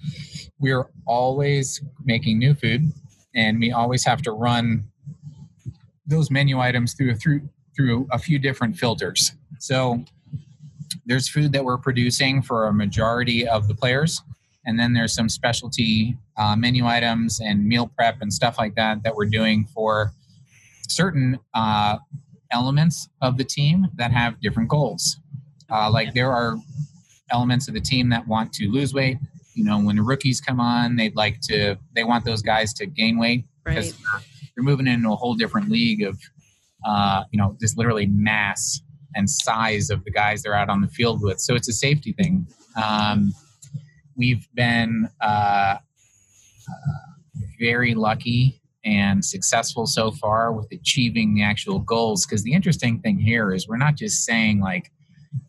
we're 0.58 0.88
always 1.06 1.80
making 2.04 2.38
new 2.38 2.54
food, 2.54 2.92
and 3.34 3.60
we 3.60 3.72
always 3.72 4.04
have 4.04 4.22
to 4.22 4.32
run 4.32 4.84
those 6.06 6.30
menu 6.30 6.58
items 6.58 6.94
through 6.94 7.14
through 7.16 7.48
through 7.76 8.08
a 8.10 8.18
few 8.18 8.38
different 8.38 8.76
filters. 8.76 9.32
So 9.58 10.04
there's 11.06 11.28
food 11.28 11.52
that 11.52 11.64
we're 11.64 11.78
producing 11.78 12.42
for 12.42 12.66
a 12.66 12.72
majority 12.72 13.46
of 13.46 13.68
the 13.68 13.74
players, 13.74 14.22
and 14.66 14.78
then 14.78 14.92
there's 14.92 15.14
some 15.14 15.28
specialty 15.28 16.16
uh, 16.36 16.54
menu 16.56 16.86
items 16.86 17.40
and 17.40 17.64
meal 17.66 17.88
prep 17.96 18.18
and 18.20 18.32
stuff 18.32 18.58
like 18.58 18.74
that 18.76 19.02
that 19.02 19.14
we're 19.14 19.26
doing 19.26 19.64
for 19.74 20.12
certain 20.88 21.38
uh, 21.54 21.98
elements 22.50 23.08
of 23.20 23.36
the 23.38 23.44
team 23.44 23.86
that 23.96 24.12
have 24.12 24.40
different 24.40 24.68
goals. 24.68 25.18
Uh, 25.70 25.90
like 25.90 26.12
there 26.14 26.30
are 26.32 26.56
elements 27.30 27.66
of 27.68 27.74
the 27.74 27.80
team 27.80 28.10
that 28.10 28.26
want 28.28 28.52
to 28.52 28.68
lose 28.70 28.92
weight. 28.92 29.16
You 29.54 29.64
know, 29.64 29.80
when 29.80 29.96
the 29.96 30.02
rookies 30.02 30.40
come 30.40 30.60
on, 30.60 30.96
they'd 30.96 31.16
like 31.16 31.40
to, 31.42 31.76
they 31.94 32.04
want 32.04 32.24
those 32.24 32.42
guys 32.42 32.72
to 32.74 32.86
gain 32.86 33.18
weight 33.18 33.44
because 33.64 33.92
Right. 33.92 34.00
they're, 34.02 34.22
they're 34.56 34.64
moving 34.64 34.86
into 34.86 35.10
a 35.10 35.16
whole 35.16 35.34
different 35.34 35.68
league 35.70 36.02
of, 36.02 36.18
uh, 36.86 37.24
you 37.32 37.38
know, 37.38 37.56
just 37.60 37.76
literally 37.78 38.06
mass 38.06 38.80
and 39.14 39.28
size 39.28 39.90
of 39.90 40.04
the 40.04 40.10
guys 40.10 40.42
they're 40.42 40.54
out 40.54 40.68
on 40.68 40.80
the 40.80 40.88
field 40.88 41.22
with. 41.22 41.40
So 41.40 41.54
it's 41.54 41.68
a 41.68 41.72
safety 41.72 42.12
thing. 42.12 42.46
Um, 42.82 43.32
we've 44.16 44.46
been 44.54 45.08
uh, 45.20 45.76
uh, 45.76 45.78
very 47.58 47.94
lucky 47.94 48.60
and 48.84 49.24
successful 49.24 49.86
so 49.86 50.10
far 50.10 50.52
with 50.52 50.66
achieving 50.72 51.34
the 51.34 51.42
actual 51.42 51.78
goals. 51.78 52.26
Because 52.26 52.42
the 52.42 52.52
interesting 52.52 53.00
thing 53.00 53.18
here 53.18 53.52
is 53.52 53.68
we're 53.68 53.76
not 53.76 53.96
just 53.96 54.24
saying 54.24 54.60
like, 54.60 54.90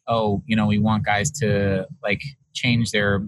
oh, 0.08 0.44
you 0.46 0.56
know, 0.56 0.68
we 0.68 0.78
want 0.78 1.06
guys 1.06 1.32
to 1.32 1.88
like 2.02 2.22
change 2.54 2.92
their, 2.92 3.28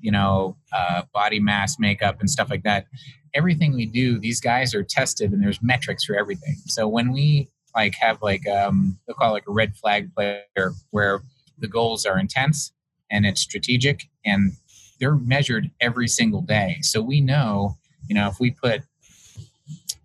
you 0.00 0.12
know, 0.12 0.56
uh, 0.72 1.02
body 1.14 1.40
mass, 1.40 1.78
makeup, 1.78 2.20
and 2.20 2.28
stuff 2.28 2.50
like 2.50 2.62
that. 2.64 2.86
Everything 3.34 3.74
we 3.74 3.86
do, 3.86 4.18
these 4.18 4.40
guys 4.40 4.74
are 4.74 4.82
tested, 4.82 5.32
and 5.32 5.42
there's 5.42 5.62
metrics 5.62 6.04
for 6.04 6.16
everything. 6.16 6.56
So 6.66 6.88
when 6.88 7.12
we 7.12 7.48
like 7.78 7.94
have 8.00 8.20
like 8.22 8.46
um, 8.48 8.98
they'll 9.06 9.14
call 9.14 9.30
it 9.30 9.32
like 9.32 9.48
a 9.48 9.52
red 9.52 9.76
flag 9.76 10.12
player, 10.14 10.72
where 10.90 11.22
the 11.58 11.68
goals 11.68 12.04
are 12.06 12.18
intense 12.18 12.72
and 13.10 13.24
it's 13.24 13.40
strategic, 13.40 14.08
and 14.24 14.52
they're 14.98 15.14
measured 15.14 15.70
every 15.80 16.08
single 16.08 16.42
day. 16.42 16.78
So 16.82 17.00
we 17.00 17.20
know, 17.20 17.76
you 18.08 18.14
know, 18.16 18.28
if 18.28 18.40
we 18.40 18.50
put 18.50 18.82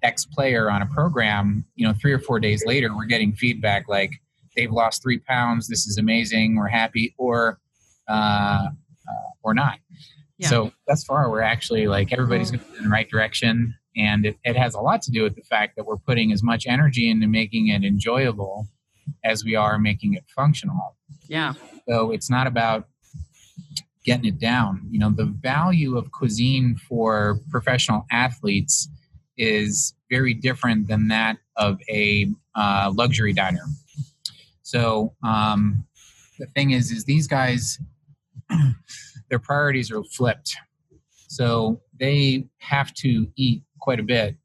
X 0.04 0.26
player 0.26 0.70
on 0.70 0.82
a 0.82 0.86
program, 0.86 1.66
you 1.76 1.88
know, 1.88 1.94
three 2.00 2.14
or 2.14 2.20
four 2.20 2.40
days 2.40 2.64
later, 2.66 2.96
we're 2.96 3.06
getting 3.06 3.34
feedback 3.34 3.88
like 3.90 4.12
they've 4.56 4.72
lost 4.72 5.02
three 5.02 5.20
pounds. 5.20 5.68
This 5.68 5.88
is 5.88 5.98
amazing. 5.98 6.56
We're 6.56 6.68
happy, 6.68 7.16
or 7.18 7.60
uh, 8.08 8.68
uh, 9.10 9.30
or 9.42 9.54
not. 9.54 9.80
Yeah. 10.38 10.50
So 10.50 10.74
thus 10.88 11.04
far, 11.04 11.30
we're 11.32 11.42
actually 11.42 11.88
like 11.88 12.14
everybody's 12.14 12.52
going 12.52 12.64
in 12.78 12.84
the 12.84 12.90
right 12.90 13.10
direction, 13.10 13.76
and 13.96 14.26
it, 14.26 14.38
it 14.44 14.56
has 14.56 14.74
a 14.74 14.80
lot 14.80 15.02
to 15.04 15.12
do 15.12 15.24
with 15.24 15.36
the 15.36 15.42
fact 15.42 15.76
that 15.76 15.86
we're 15.86 15.98
putting 15.98 16.32
as 16.32 16.44
much 16.44 16.66
energy 16.68 17.10
into 17.10 17.28
making 17.28 17.68
it 17.68 17.84
enjoyable 17.84 18.68
as 19.24 19.44
we 19.44 19.56
are 19.56 19.78
making 19.78 20.14
it 20.14 20.24
functional. 20.36 20.96
Yeah. 21.28 21.54
So 21.88 22.12
it's 22.12 22.30
not 22.30 22.48
about 22.48 22.88
getting 24.04 24.26
it 24.26 24.40
down. 24.40 24.82
You 24.90 25.00
know, 25.00 25.10
the 25.10 25.26
value 25.26 25.98
of 25.98 26.12
cuisine 26.12 26.76
for 26.76 27.40
professional 27.50 28.06
athletes 28.12 28.90
is 29.38 29.94
very 30.10 30.34
different 30.34 30.88
than 30.88 31.08
that 31.08 31.38
of 31.58 31.80
a 31.90 32.32
uh, 32.56 32.92
luxury 32.94 33.34
diner. 33.34 33.66
So 34.62 35.14
um, 35.24 35.86
the 36.40 36.48
thing 36.48 36.72
is, 36.72 36.92
is 36.92 37.06
these 37.06 37.28
guys, 37.28 37.80
their 39.30 39.40
priorities 39.40 39.92
are 39.92 40.04
flipped. 40.04 40.56
So 41.28 41.82
they 42.00 42.48
have 42.60 42.94
to 42.96 43.28
eat 43.36 43.64
quite 43.84 44.00
a 44.00 44.04
bit 44.04 44.36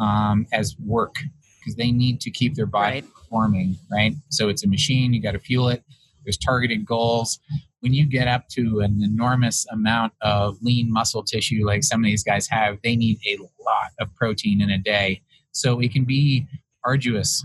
um, 0.00 0.46
as 0.52 0.76
work 0.84 1.14
because 1.60 1.76
they 1.76 1.90
need 1.90 2.20
to 2.20 2.30
keep 2.30 2.54
their 2.54 2.66
body 2.66 2.96
Right. 3.00 3.14
performing, 3.14 3.76
right? 3.90 4.14
So 4.28 4.48
it's 4.48 4.64
a 4.64 4.68
machine, 4.68 5.12
you 5.14 5.22
got 5.22 5.32
to 5.32 5.38
fuel 5.38 5.68
it. 5.68 5.82
There's 6.24 6.36
targeted 6.38 6.84
goals. 6.84 7.38
When 7.80 7.94
you 7.94 8.06
get 8.06 8.26
up 8.28 8.48
to 8.50 8.80
an 8.80 9.00
enormous 9.02 9.66
amount 9.70 10.12
of 10.20 10.56
lean 10.62 10.92
muscle 10.92 11.22
tissue 11.22 11.64
like 11.64 11.84
some 11.84 12.00
of 12.00 12.06
these 12.06 12.24
guys 12.24 12.48
have, 12.48 12.78
they 12.82 12.96
need 12.96 13.18
a 13.26 13.36
lot 13.38 13.90
of 14.00 14.12
protein 14.14 14.60
in 14.60 14.70
a 14.70 14.78
day. 14.78 15.22
So 15.52 15.78
it 15.80 15.92
can 15.92 16.04
be 16.04 16.46
arduous 16.84 17.44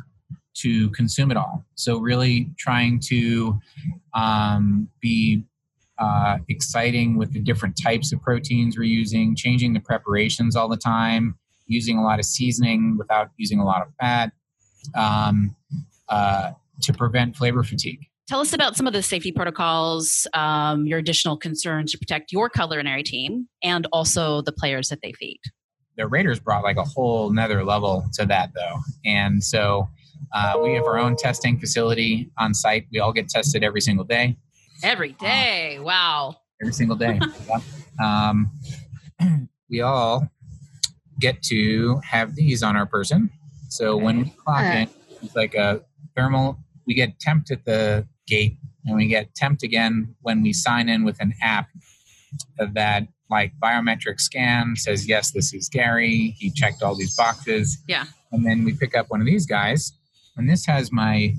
to 0.55 0.89
consume 0.91 1.31
it 1.31 1.37
all. 1.37 1.63
So 1.75 1.97
really 1.99 2.49
trying 2.57 2.99
to 3.11 3.59
um, 4.13 4.89
be 5.01 5.43
uh, 5.99 6.37
exciting 6.49 7.17
with 7.17 7.31
the 7.33 7.39
different 7.39 7.77
types 7.81 8.11
of 8.13 8.21
proteins 8.21 8.77
we're 8.77 8.83
using, 8.83 9.35
changing 9.35 9.73
the 9.73 9.79
preparations 9.79 10.55
all 10.55 10.67
the 10.67 10.77
time, 10.77 11.37
using 11.67 11.97
a 11.97 12.03
lot 12.03 12.19
of 12.19 12.25
seasoning 12.25 12.95
without 12.97 13.29
using 13.37 13.59
a 13.59 13.65
lot 13.65 13.81
of 13.81 13.87
fat 13.99 14.31
um, 14.95 15.55
uh, 16.09 16.51
to 16.81 16.93
prevent 16.93 17.35
flavor 17.35 17.63
fatigue. 17.63 17.99
Tell 18.27 18.39
us 18.39 18.53
about 18.53 18.75
some 18.75 18.87
of 18.87 18.93
the 18.93 19.03
safety 19.03 19.31
protocols, 19.31 20.25
um, 20.33 20.85
your 20.87 20.97
additional 20.99 21.35
concerns 21.37 21.91
to 21.91 21.97
protect 21.97 22.31
your 22.31 22.49
culinary 22.49 23.03
team 23.03 23.47
and 23.61 23.85
also 23.91 24.41
the 24.41 24.51
players 24.53 24.87
that 24.89 24.99
they 25.03 25.11
feed. 25.13 25.39
the 25.97 26.07
Raiders 26.07 26.39
brought 26.39 26.63
like 26.63 26.77
a 26.77 26.83
whole 26.83 27.29
nother 27.31 27.63
level 27.65 28.05
to 28.13 28.25
that 28.25 28.51
though. 28.55 28.77
And 29.05 29.43
so 29.43 29.89
uh, 30.33 30.57
we 30.63 30.73
have 30.73 30.85
our 30.85 30.97
own 30.97 31.15
testing 31.17 31.59
facility 31.59 32.31
on 32.37 32.53
site. 32.53 32.85
We 32.91 32.99
all 32.99 33.11
get 33.13 33.27
tested 33.29 33.63
every 33.63 33.81
single 33.81 34.05
day, 34.05 34.37
Every 34.81 35.11
day. 35.13 35.79
Wow. 35.79 36.37
every 36.61 36.73
single 36.73 36.95
day. 36.95 37.19
Yep. 37.49 37.61
um, 38.01 38.51
we 39.69 39.81
all 39.81 40.27
get 41.23 41.41
to 41.41 42.01
have 42.03 42.35
these 42.35 42.61
on 42.63 42.75
our 42.75 42.85
person. 42.85 43.29
So 43.69 43.95
when 43.95 44.15
we 44.23 44.29
clock 44.43 44.65
in, 44.75 44.89
it's 45.21 45.35
like 45.35 45.55
a 45.55 45.81
thermal, 46.15 46.57
we 46.85 46.93
get 46.93 47.17
temped 47.19 47.49
at 47.49 47.63
the 47.63 48.05
gate 48.27 48.57
and 48.85 48.97
we 48.97 49.07
get 49.07 49.33
temped 49.33 49.63
again 49.63 50.15
when 50.21 50.43
we 50.43 50.51
sign 50.51 50.89
in 50.89 51.05
with 51.05 51.17
an 51.21 51.33
app 51.41 51.67
that 52.57 53.07
like 53.29 53.53
biometric 53.63 54.19
scan 54.19 54.75
says 54.75 55.07
yes 55.07 55.31
this 55.31 55.53
is 55.53 55.69
gary. 55.69 56.35
He 56.37 56.51
checked 56.51 56.83
all 56.83 56.95
these 56.95 57.15
boxes. 57.15 57.77
Yeah. 57.87 58.05
and 58.33 58.45
then 58.45 58.65
we 58.65 58.73
pick 58.73 58.93
up 58.97 59.05
one 59.09 59.21
of 59.21 59.25
these 59.25 59.45
guys. 59.45 59.93
And 60.35 60.49
this 60.49 60.65
has 60.65 60.91
my 60.91 61.35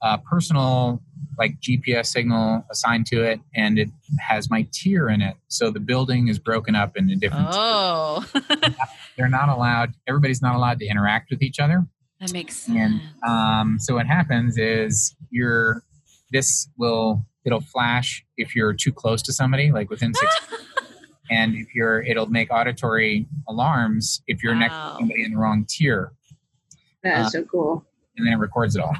uh, 0.00 0.16
personal 0.30 1.02
like 1.38 1.58
gps 1.60 2.06
signal 2.06 2.64
assigned 2.70 3.06
to 3.06 3.22
it 3.22 3.40
and 3.54 3.78
it 3.78 3.88
has 4.20 4.48
my 4.50 4.66
tier 4.72 5.08
in 5.08 5.20
it. 5.20 5.36
So 5.48 5.70
the 5.70 5.80
building 5.80 6.28
is 6.28 6.38
broken 6.38 6.74
up 6.74 6.96
into 6.96 7.16
different 7.16 7.48
Oh, 7.52 8.24
they're 9.16 9.28
not 9.28 9.48
allowed 9.48 9.92
everybody's 10.06 10.42
not 10.42 10.54
allowed 10.54 10.78
to 10.80 10.86
interact 10.86 11.30
with 11.30 11.42
each 11.42 11.58
other. 11.60 11.86
That 12.20 12.32
makes 12.32 12.56
sense. 12.56 12.78
and 12.78 13.00
um, 13.28 13.78
so 13.78 13.94
what 13.94 14.06
happens 14.06 14.56
is 14.58 15.14
you're 15.30 15.82
this 16.32 16.68
will 16.78 17.24
it'll 17.44 17.60
flash 17.60 18.24
if 18.36 18.56
you're 18.56 18.72
too 18.72 18.92
close 18.92 19.22
to 19.22 19.32
somebody 19.32 19.70
like 19.70 19.90
within 19.90 20.12
six 20.14 20.34
and 21.30 21.54
if 21.54 21.74
you're 21.74 22.02
it'll 22.02 22.26
make 22.26 22.50
auditory 22.50 23.26
alarms 23.48 24.22
if 24.26 24.42
you're 24.42 24.54
next 24.54 24.74
to 24.74 24.94
somebody 24.98 25.24
in 25.24 25.32
the 25.32 25.36
wrong 25.38 25.64
tier. 25.68 26.12
That's 27.02 27.26
Uh, 27.28 27.30
so 27.30 27.44
cool. 27.44 27.84
and 28.16 28.26
then 28.26 28.32
it 28.34 28.38
records 28.38 28.74
it 28.76 28.82
all 28.82 28.96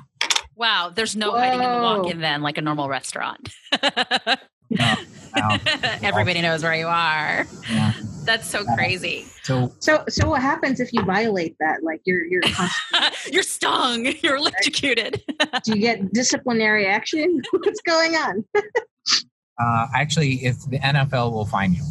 wow. 0.57 0.91
There's 0.95 1.15
no 1.15 1.33
hiding 1.33 1.63
in 1.63 1.71
the 1.71 1.79
walk 1.83 2.11
in 2.11 2.21
then, 2.21 2.43
like 2.43 2.59
a 2.59 2.63
normal 2.63 2.89
restaurant. 2.89 3.49
Oh, 3.83 3.87
wow. 5.37 5.59
Everybody 6.03 6.41
knows 6.43 6.63
where 6.63 6.75
you 6.75 6.87
are. 6.87 7.47
yeah. 7.71 7.93
That's 8.25 8.49
so 8.49 8.65
crazy. 8.75 9.25
so 9.45 9.73
So 9.79 10.03
so 10.09 10.29
what 10.29 10.43
happens 10.43 10.81
if 10.81 10.93
you 10.93 11.03
violate 11.05 11.55
that? 11.61 11.85
Like 11.85 12.01
you're 12.05 12.25
you're 12.25 12.43
You're 13.31 13.43
stung. 13.45 14.07
You're 14.23 14.37
electrocuted. 14.37 15.23
do 15.65 15.73
you 15.73 15.81
get 15.81 16.13
disciplinary 16.13 16.87
action? 16.87 17.41
What's 17.53 17.81
going 17.83 18.15
on? 18.15 18.45
uh, 19.61 19.87
actually 19.95 20.45
if 20.45 20.59
the 20.69 20.79
nfl 20.81 21.33
will 21.33 21.47
fine 21.47 21.73
you 21.73 21.83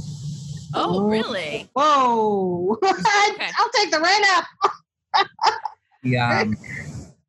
Oh, 0.77 1.07
really? 1.07 1.69
Whoa! 1.73 2.77
I'll 2.83 3.69
take 3.75 3.91
the 3.91 3.99
rain 4.01 4.21
up. 4.35 5.27
yeah. 6.03 6.41
um, 6.41 6.57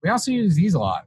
we 0.03 0.11
also 0.11 0.33
use 0.33 0.57
these 0.57 0.75
a 0.75 0.81
lot 0.81 1.05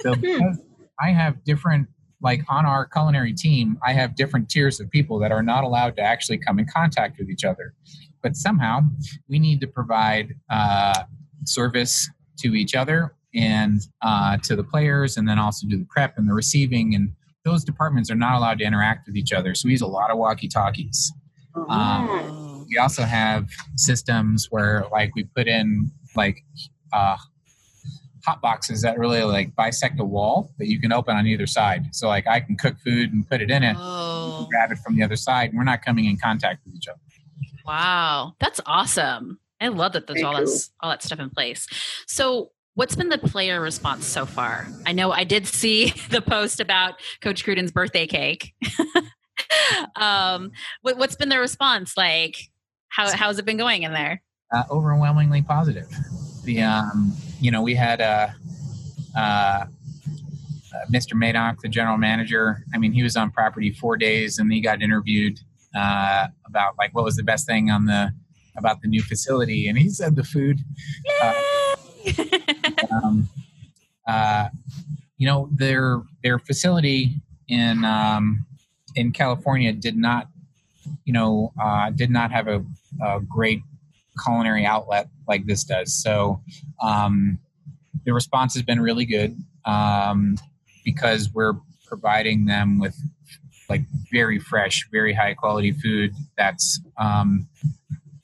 so 0.00 0.14
because 0.14 0.58
i 1.00 1.10
have 1.10 1.42
different 1.44 1.88
like 2.20 2.42
on 2.48 2.64
our 2.66 2.86
culinary 2.86 3.32
team 3.32 3.78
i 3.84 3.92
have 3.92 4.14
different 4.14 4.48
tiers 4.48 4.78
of 4.80 4.90
people 4.90 5.18
that 5.18 5.32
are 5.32 5.42
not 5.42 5.64
allowed 5.64 5.96
to 5.96 6.02
actually 6.02 6.38
come 6.38 6.58
in 6.58 6.66
contact 6.66 7.18
with 7.18 7.28
each 7.30 7.44
other. 7.44 7.74
But 8.22 8.36
somehow 8.36 8.82
we 9.28 9.40
need 9.40 9.60
to 9.62 9.66
provide 9.66 10.34
uh, 10.48 11.02
service 11.44 12.08
to 12.38 12.54
each 12.54 12.76
other 12.76 13.14
and 13.34 13.80
uh, 14.00 14.36
to 14.44 14.54
the 14.54 14.62
players 14.62 15.16
and 15.16 15.28
then 15.28 15.40
also 15.40 15.66
do 15.66 15.76
the 15.76 15.86
prep 15.90 16.16
and 16.18 16.28
the 16.28 16.32
receiving 16.32 16.94
and 16.94 17.12
those 17.44 17.64
departments 17.64 18.12
are 18.12 18.14
not 18.14 18.36
allowed 18.36 18.58
to 18.60 18.64
interact 18.64 19.08
with 19.08 19.16
each 19.16 19.32
other. 19.32 19.56
So 19.56 19.66
we 19.66 19.72
use 19.72 19.80
a 19.80 19.88
lot 19.88 20.12
of 20.12 20.18
walkie 20.18 20.46
talkies 20.46 21.12
Um, 21.56 22.08
Oh. 22.08 22.64
we 22.68 22.78
also 22.78 23.02
have 23.02 23.48
systems 23.74 24.46
where 24.50 24.84
like 24.92 25.10
we 25.16 25.24
put 25.24 25.48
in 25.48 25.90
like 26.14 26.44
uh, 26.92 27.16
hot 28.24 28.40
boxes 28.40 28.82
that 28.82 28.98
really 28.98 29.22
like 29.22 29.54
bisect 29.56 29.98
a 30.00 30.04
wall 30.04 30.52
that 30.58 30.68
you 30.68 30.80
can 30.80 30.92
open 30.92 31.16
on 31.16 31.26
either 31.26 31.46
side 31.46 31.94
so 31.94 32.08
like 32.08 32.26
i 32.26 32.38
can 32.40 32.56
cook 32.56 32.76
food 32.84 33.12
and 33.12 33.28
put 33.28 33.40
it 33.40 33.50
in 33.50 33.62
it 33.62 33.76
Oh, 33.78 34.46
grab 34.50 34.70
it 34.72 34.78
from 34.78 34.96
the 34.96 35.02
other 35.02 35.16
side 35.16 35.50
and 35.50 35.58
we're 35.58 35.64
not 35.64 35.82
coming 35.84 36.04
in 36.04 36.16
contact 36.16 36.64
with 36.64 36.74
each 36.74 36.88
other 36.88 37.00
wow. 37.66 38.34
That's 38.40 38.60
awesome. 38.66 39.38
I 39.60 39.68
love 39.68 39.92
that 39.92 40.06
there's 40.06 40.20
Very 40.20 40.24
all 40.34 40.44
cool. 40.44 40.46
that 40.46 40.68
all 40.80 40.90
that 40.90 41.02
stuff 41.02 41.20
in 41.20 41.30
place. 41.30 41.68
So, 42.08 42.50
what's 42.74 42.96
been 42.96 43.08
the 43.08 43.18
player 43.18 43.60
response 43.60 44.04
so 44.06 44.26
far? 44.26 44.66
I 44.86 44.92
know 44.92 45.12
I 45.12 45.22
did 45.24 45.46
see 45.46 45.90
the 46.10 46.20
post 46.20 46.58
about 46.58 46.94
Coach 47.20 47.44
Gruden's 47.44 47.70
birthday 47.70 48.06
cake. 48.08 48.52
um, 49.96 50.50
what, 50.80 50.98
what's 50.98 51.14
been 51.14 51.28
the 51.28 51.38
response 51.38 51.96
like? 51.96 52.50
How 52.88 53.14
how's 53.16 53.38
it 53.38 53.44
been 53.44 53.56
going 53.56 53.84
in 53.84 53.92
there? 53.92 54.22
uh, 54.52 54.64
overwhelmingly 54.70 55.40
positive 55.40 55.88
the 56.44 56.62
um, 56.62 57.12
you 57.40 57.50
know 57.50 57.62
we 57.62 57.74
had 57.74 58.00
uh, 58.00 58.28
uh, 59.16 59.20
uh, 59.20 59.66
mr 60.90 61.14
Mayock 61.14 61.60
the 61.60 61.68
general 61.68 61.98
manager 61.98 62.64
i 62.74 62.78
mean 62.78 62.92
he 62.92 63.02
was 63.02 63.16
on 63.16 63.30
property 63.30 63.72
four 63.72 63.96
days 63.96 64.38
and 64.38 64.52
he 64.52 64.60
got 64.60 64.82
interviewed 64.82 65.38
uh, 65.74 66.28
about 66.46 66.74
like 66.78 66.94
what 66.94 67.04
was 67.04 67.16
the 67.16 67.22
best 67.22 67.46
thing 67.46 67.70
on 67.70 67.86
the 67.86 68.12
about 68.56 68.80
the 68.82 68.88
new 68.88 69.02
facility 69.02 69.68
and 69.68 69.78
he 69.78 69.88
said 69.88 70.16
the 70.16 70.24
food 70.24 70.60
um, 72.90 73.28
uh, 74.06 74.48
you 75.16 75.26
know 75.26 75.48
their 75.52 76.02
their 76.22 76.38
facility 76.38 77.14
in 77.48 77.84
um, 77.84 78.44
in 78.96 79.12
California 79.12 79.72
did 79.72 79.96
not 79.96 80.28
you 81.04 81.12
know 81.12 81.52
uh, 81.62 81.90
did 81.90 82.10
not 82.10 82.32
have 82.32 82.48
a, 82.48 82.64
a 83.04 83.20
great 83.20 83.62
culinary 84.24 84.64
outlet 84.64 85.08
like 85.28 85.46
this 85.46 85.64
does 85.64 85.94
so 85.94 86.40
um, 86.82 87.38
the 88.04 88.12
response 88.12 88.54
has 88.54 88.62
been 88.62 88.80
really 88.80 89.04
good 89.04 89.36
um, 89.64 90.36
because 90.84 91.30
we're 91.32 91.54
providing 91.86 92.46
them 92.46 92.78
with 92.78 92.96
like 93.68 93.82
very 94.10 94.38
fresh 94.38 94.86
very 94.90 95.12
high 95.12 95.34
quality 95.34 95.72
food 95.72 96.12
that's 96.36 96.80
um, 96.98 97.48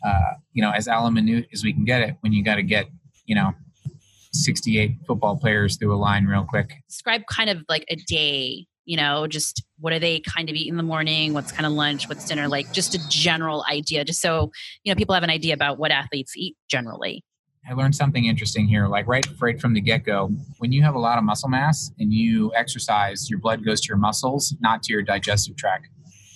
uh, 0.05 0.35
you 0.53 0.62
know 0.62 0.70
as 0.70 0.87
a 0.87 1.44
as 1.53 1.64
we 1.64 1.72
can 1.72 1.85
get 1.85 2.03
it 2.03 2.16
when 2.20 2.33
you 2.33 2.42
got 2.44 2.57
to 2.57 2.62
get 2.62 2.87
you 3.27 3.35
know 3.35 3.55
68 4.33 4.92
football 5.07 5.37
players 5.37 5.77
through 5.77 5.94
a 5.94 5.96
line 5.96 6.27
real 6.27 6.44
quick. 6.44 6.74
Describe 6.88 7.22
kind 7.31 7.51
of 7.51 7.64
like 7.68 7.85
a 7.90 7.96
day. 7.96 8.66
You 8.88 8.96
know, 8.96 9.27
just 9.27 9.62
what 9.79 9.92
do 9.92 9.98
they 9.98 10.20
kind 10.20 10.48
of 10.48 10.57
eat 10.57 10.66
in 10.66 10.79
the 10.79 10.83
morning? 10.83 11.35
What's 11.35 11.53
kind 11.53 11.66
of 11.66 11.72
lunch? 11.72 12.09
What's 12.09 12.24
dinner? 12.24 12.48
Like 12.48 12.72
just 12.72 12.94
a 12.94 13.09
general 13.11 13.62
idea, 13.70 14.03
just 14.03 14.22
so 14.22 14.51
you 14.83 14.90
know 14.90 14.96
people 14.96 15.14
have 15.14 15.22
an 15.22 15.29
idea 15.29 15.53
about 15.53 15.79
what 15.79 15.90
athletes 15.90 16.35
eat 16.38 16.57
generally. 16.68 17.22
I 17.68 17.74
learned 17.74 17.94
something 17.94 18.24
interesting 18.24 18.66
here. 18.66 18.87
Like 18.88 19.07
right, 19.07 19.27
right 19.40 19.61
from 19.61 19.74
the 19.74 19.83
get 19.83 20.05
go, 20.05 20.31
when 20.57 20.72
you 20.72 20.83
have 20.85 20.94
a 20.94 20.98
lot 20.98 21.18
of 21.18 21.24
muscle 21.24 21.51
mass 21.51 21.90
and 21.98 22.14
you 22.14 22.51
exercise, 22.57 23.29
your 23.29 23.40
blood 23.40 23.62
goes 23.62 23.83
to 23.83 23.88
your 23.88 23.98
muscles, 23.98 24.57
not 24.61 24.83
to 24.85 24.92
your 24.94 25.03
digestive 25.03 25.57
tract. 25.57 25.88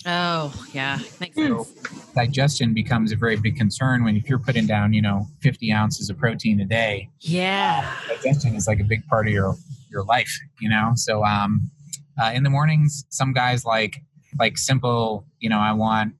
Oh, 0.05 0.53
yeah, 0.73 0.99
makes 1.19 1.35
So 1.35 1.63
sense. 1.63 2.11
digestion 2.13 2.73
becomes 2.75 3.11
a 3.11 3.15
very 3.15 3.35
big 3.37 3.55
concern 3.57 4.03
when 4.03 4.15
if 4.15 4.29
you're 4.29 4.37
putting 4.37 4.67
down, 4.67 4.93
you 4.93 5.01
know, 5.01 5.25
50 5.41 5.71
ounces 5.71 6.11
of 6.11 6.19
protein 6.19 6.59
a 6.59 6.65
day. 6.65 7.09
Yeah. 7.21 7.91
Digestion 8.09 8.53
is 8.53 8.67
like 8.67 8.79
a 8.79 8.83
big 8.83 9.07
part 9.07 9.25
of 9.27 9.33
your 9.33 9.55
your 9.89 10.03
life, 10.03 10.31
you 10.61 10.69
know. 10.69 10.91
So 10.95 11.23
um, 11.23 11.71
uh, 12.21 12.31
in 12.33 12.43
the 12.43 12.49
mornings, 12.49 13.05
some 13.09 13.33
guys 13.33 13.65
like 13.65 14.01
like 14.39 14.57
simple. 14.57 15.25
You 15.39 15.49
know, 15.49 15.59
I 15.59 15.73
want 15.73 16.13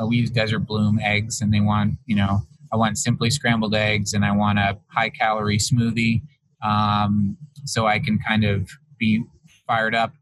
uh, 0.00 0.06
we 0.06 0.16
use 0.16 0.30
Desert 0.30 0.60
Bloom 0.60 0.98
eggs, 1.02 1.40
and 1.40 1.52
they 1.52 1.60
want 1.60 1.94
you 2.06 2.16
know 2.16 2.40
I 2.72 2.76
want 2.76 2.98
simply 2.98 3.30
scrambled 3.30 3.74
eggs, 3.74 4.12
and 4.12 4.24
I 4.24 4.32
want 4.32 4.58
a 4.58 4.78
high 4.88 5.10
calorie 5.10 5.58
smoothie, 5.58 6.22
um, 6.62 7.36
so 7.64 7.86
I 7.86 7.98
can 7.98 8.18
kind 8.18 8.44
of 8.44 8.70
be 8.98 9.24
fired 9.66 9.94
up 9.94 10.12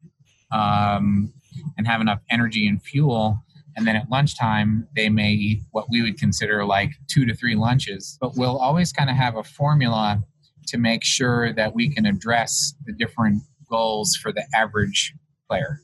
um, 0.51 1.33
and 1.77 1.87
have 1.87 2.01
enough 2.01 2.21
energy 2.31 2.67
and 2.67 2.83
fuel. 2.83 3.43
And 3.77 3.87
then 3.87 3.95
at 3.95 4.09
lunchtime, 4.11 4.89
they 4.97 5.11
may 5.11 5.33
eat 5.33 5.63
what 5.73 5.87
we 5.91 6.01
would 6.01 6.19
consider 6.19 6.65
like 6.65 6.93
two 7.09 7.27
to 7.27 7.35
three 7.35 7.55
lunches. 7.55 8.17
But 8.21 8.35
we'll 8.35 8.57
always 8.57 8.91
kind 8.91 9.11
of 9.11 9.17
have 9.17 9.37
a 9.37 9.45
formula 9.45 10.23
to 10.69 10.79
make 10.79 11.05
sure 11.05 11.53
that 11.53 11.75
we 11.75 11.89
can 11.89 12.07
address 12.07 12.75
the 12.87 12.93
different 12.93 13.43
goals 13.69 14.17
for 14.17 14.33
the 14.33 14.45
average 14.55 15.15
player. 15.49 15.81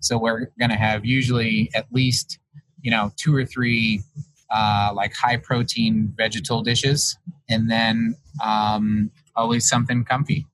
So 0.00 0.18
we're 0.18 0.50
going 0.58 0.70
to 0.70 0.76
have 0.76 1.04
usually 1.04 1.70
at 1.74 1.86
least, 1.92 2.38
you 2.80 2.90
know, 2.90 3.12
two 3.16 3.34
or 3.34 3.44
three 3.44 4.02
uh, 4.50 4.92
like 4.94 5.14
high 5.14 5.36
protein 5.36 6.12
vegetal 6.16 6.62
dishes, 6.62 7.16
and 7.48 7.70
then 7.70 8.14
um, 8.44 9.10
always 9.34 9.68
something 9.68 10.04
comfy. 10.04 10.46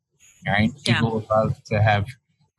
Right? 0.46 0.70
Yeah. 0.86 0.94
People 0.94 1.26
love 1.30 1.62
to 1.64 1.82
have 1.82 2.06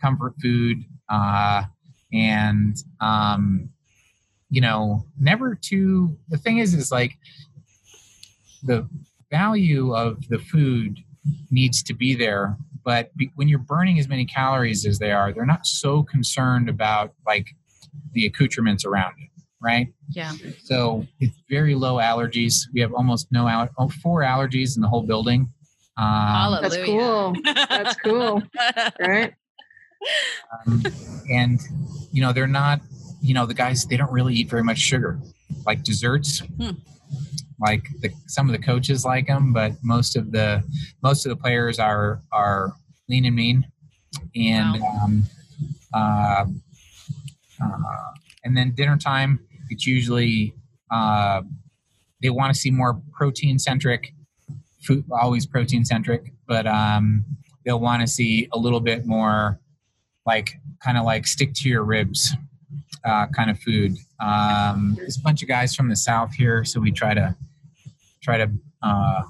comfort 0.02 0.34
food, 0.42 0.84
uh, 1.08 1.64
and 2.12 2.76
um, 3.00 3.70
you 4.50 4.62
know, 4.62 5.06
never 5.20 5.56
too. 5.56 6.18
The 6.28 6.38
thing 6.38 6.58
is, 6.58 6.74
is 6.74 6.92
like 6.92 7.18
the 8.64 8.88
value 9.32 9.96
of 9.96 10.28
the 10.28 10.40
food 10.40 11.00
needs 11.52 11.84
to 11.84 11.94
be 11.94 12.16
there 12.16 12.58
but 12.84 13.16
be, 13.18 13.32
when 13.36 13.48
you're 13.48 13.60
burning 13.60 14.00
as 14.00 14.08
many 14.08 14.26
calories 14.26 14.86
as 14.86 15.00
they 15.00 15.12
are 15.12 15.32
they're 15.34 15.46
not 15.46 15.66
so 15.66 16.04
concerned 16.04 16.70
about 16.70 17.14
like 17.26 17.48
the 18.14 18.26
accoutrements 18.26 18.86
around 18.86 19.14
it 19.20 19.30
right 19.62 19.88
Yeah. 20.10 20.32
so 20.64 21.06
it's 21.20 21.36
very 21.50 21.76
low 21.76 21.96
allergies 21.96 22.64
we 22.74 22.80
have 22.82 22.94
almost 22.94 23.28
no 23.32 23.48
aller- 23.48 23.70
oh, 23.78 23.90
four 23.90 24.22
allergies 24.22 24.76
in 24.76 24.82
the 24.82 24.88
whole 24.88 25.04
building 25.04 25.50
um, 25.98 26.60
That's 26.62 26.78
cool. 26.78 27.36
That's 27.44 27.96
cool. 27.98 28.42
Right? 29.02 29.34
um, 30.66 30.82
and 31.30 31.60
you 32.14 32.22
know 32.22 32.32
they're 32.32 32.48
not 32.48 32.80
you 33.22 33.34
know 33.34 33.46
the 33.46 33.54
guys 33.54 33.86
they 33.86 33.98
don't 33.98 34.12
really 34.12 34.34
eat 34.34 34.50
very 34.50 34.64
much 34.64 34.78
sugar 34.78 35.20
like 35.66 35.84
desserts 35.84 36.40
Hmm. 36.58 36.72
Like 37.60 37.84
the, 38.02 38.10
some 38.28 38.48
of 38.48 38.54
the 38.54 38.64
coaches 38.64 39.06
like 39.06 39.28
them 39.28 39.54
but 39.54 39.74
most 39.84 40.16
of 40.16 40.32
the 40.32 40.64
most 41.02 41.26
of 41.26 41.30
the 41.30 41.36
players 41.36 41.80
are 41.80 42.22
are 42.32 42.74
lean 43.08 43.26
and 43.26 43.36
mean 43.36 43.68
and 44.36 44.82
um, 45.04 45.24
uh, 45.94 46.46
uh, 47.64 48.12
and 48.44 48.56
then 48.56 48.72
dinner 48.72 48.98
time 48.98 49.40
it's 49.70 49.86
usually 49.86 50.54
uh, 50.92 51.42
they 52.22 52.30
want 52.30 52.54
to 52.54 52.60
see 52.60 52.72
more 52.72 53.02
protein 53.12 53.60
centric 53.60 54.14
food 54.82 55.04
always 55.12 55.46
protein 55.46 55.84
centric 55.84 56.32
but 56.48 56.66
um, 56.66 57.24
they'll 57.66 57.80
want 57.80 58.02
to 58.02 58.08
see 58.08 58.48
a 58.54 58.58
little 58.58 58.80
bit 58.80 59.06
more 59.06 59.60
like 60.26 60.54
kind 60.84 60.98
of 60.98 61.06
like 61.06 61.28
stick 61.28 61.54
to 61.54 61.70
your 61.70 61.84
ribs 61.84 62.36
uh, 63.06 63.28
kind 63.28 63.50
of 63.50 63.60
food. 63.60 63.98
Um, 64.20 64.96
there's 64.98 65.18
a 65.18 65.22
bunch 65.22 65.42
of 65.42 65.48
guys 65.48 65.76
from 65.76 65.90
the 65.90 65.96
south 65.96 66.34
here, 66.34 66.66
so 66.66 66.80
we 66.80 66.92
try 66.92 67.14
to 67.14 67.36
try 68.22 68.38
to 68.38 68.50
uh, 68.82 69.22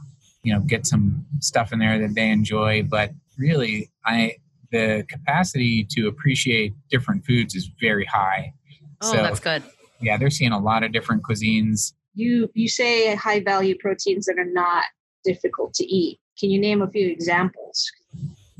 you 0.43 0.53
know 0.53 0.61
get 0.61 0.85
some 0.85 1.25
stuff 1.39 1.71
in 1.73 1.79
there 1.79 1.99
that 1.99 2.15
they 2.15 2.29
enjoy. 2.29 2.83
But 2.83 3.11
really, 3.37 3.91
I 4.05 4.35
the 4.71 5.05
capacity 5.09 5.87
to 5.91 6.07
appreciate 6.07 6.73
different 6.89 7.25
foods 7.25 7.55
is 7.55 7.69
very 7.79 8.05
high. 8.05 8.53
Oh, 9.01 9.11
so 9.11 9.17
that's 9.17 9.39
good. 9.39 9.63
yeah, 10.01 10.17
they're 10.17 10.29
seeing 10.29 10.51
a 10.51 10.59
lot 10.59 10.83
of 10.83 10.91
different 10.91 11.23
cuisines. 11.23 11.93
You 12.13 12.49
you 12.53 12.67
say 12.67 13.15
high 13.15 13.41
value 13.41 13.75
proteins 13.79 14.25
that 14.25 14.37
are 14.37 14.45
not 14.45 14.83
difficult 15.23 15.73
to 15.75 15.85
eat. 15.85 16.19
Can 16.39 16.49
you 16.49 16.59
name 16.59 16.81
a 16.81 16.89
few 16.89 17.09
examples? 17.09 17.91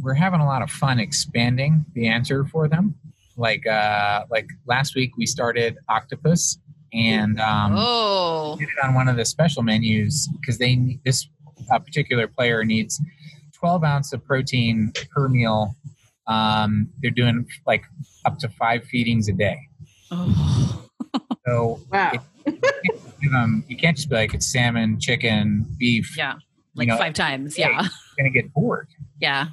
we're 0.01 0.13
having 0.13 0.39
a 0.39 0.45
lot 0.45 0.61
of 0.61 0.71
fun 0.71 0.99
expanding 0.99 1.85
the 1.93 2.07
answer 2.07 2.45
for 2.45 2.67
them. 2.67 2.95
Like 3.37 3.65
uh, 3.67 4.25
like 4.29 4.47
last 4.65 4.95
week 4.95 5.17
we 5.17 5.25
started 5.25 5.77
octopus, 5.87 6.57
and 6.93 7.39
um, 7.39 7.73
oh, 7.75 8.55
did 8.59 8.67
it 8.69 8.83
on 8.83 8.93
one 8.93 9.07
of 9.07 9.15
the 9.17 9.25
special 9.25 9.63
menus 9.63 10.27
because 10.39 10.57
they 10.57 10.75
need- 10.75 10.99
this 11.05 11.27
uh, 11.71 11.79
particular 11.79 12.27
player 12.27 12.63
needs 12.65 13.01
12 13.53 13.83
ounce 13.83 14.13
of 14.13 14.23
protein 14.25 14.91
per 15.11 15.27
meal. 15.27 15.75
Um, 16.27 16.89
they're 17.01 17.11
doing 17.11 17.45
like 17.67 17.83
up 18.25 18.37
to 18.39 18.49
five 18.49 18.83
feedings 18.85 19.27
a 19.27 19.33
day. 19.33 19.59
oh. 20.11 20.85
So 21.45 21.79
Wow. 21.91 22.11
give 22.45 23.33
'em- 23.33 23.63
you 23.67 23.75
can't 23.77 23.95
just 23.97 24.09
be 24.09 24.15
like 24.15 24.33
it's 24.33 24.51
salmon, 24.51 24.99
chicken, 24.99 25.65
beef. 25.77 26.15
yeah, 26.17 26.35
like 26.75 26.87
know, 26.87 26.97
five 26.97 27.13
times. 27.13 27.57
yeah. 27.57 27.69
Yeah, 27.69 27.81
You're 27.81 27.89
gonna 28.17 28.29
get 28.29 28.53
bored. 28.53 28.87
yeah. 29.19 29.47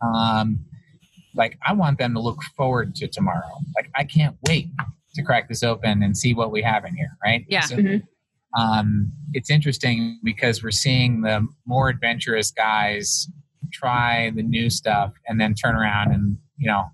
um, 0.00 0.64
like 1.34 1.58
I 1.66 1.72
want 1.74 1.98
them 1.98 2.14
to 2.14 2.20
look 2.20 2.42
forward 2.56 2.94
to 2.96 3.08
tomorrow. 3.08 3.58
Like 3.76 3.90
I 3.94 4.04
can't 4.04 4.36
wait 4.48 4.68
to 5.14 5.22
crack 5.22 5.48
this 5.48 5.62
open 5.62 6.02
and 6.02 6.16
see 6.16 6.34
what 6.34 6.50
we 6.50 6.62
have 6.62 6.84
in 6.84 6.94
here, 6.94 7.16
right? 7.22 7.44
Yeah. 7.48 7.60
So, 7.60 7.76
Mhm. 7.76 8.02
um, 8.58 9.12
it's 9.32 9.50
interesting 9.50 10.18
because 10.22 10.62
we're 10.62 10.70
seeing 10.70 11.22
the 11.22 11.46
more 11.66 11.88
adventurous 11.88 12.50
guys 12.50 13.28
try 13.72 14.30
the 14.30 14.42
new 14.42 14.68
stuff 14.68 15.12
and 15.26 15.40
then 15.40 15.54
turn 15.54 15.74
around 15.74 16.12
and 16.12 16.36
you 16.58 16.66
know 16.66 16.84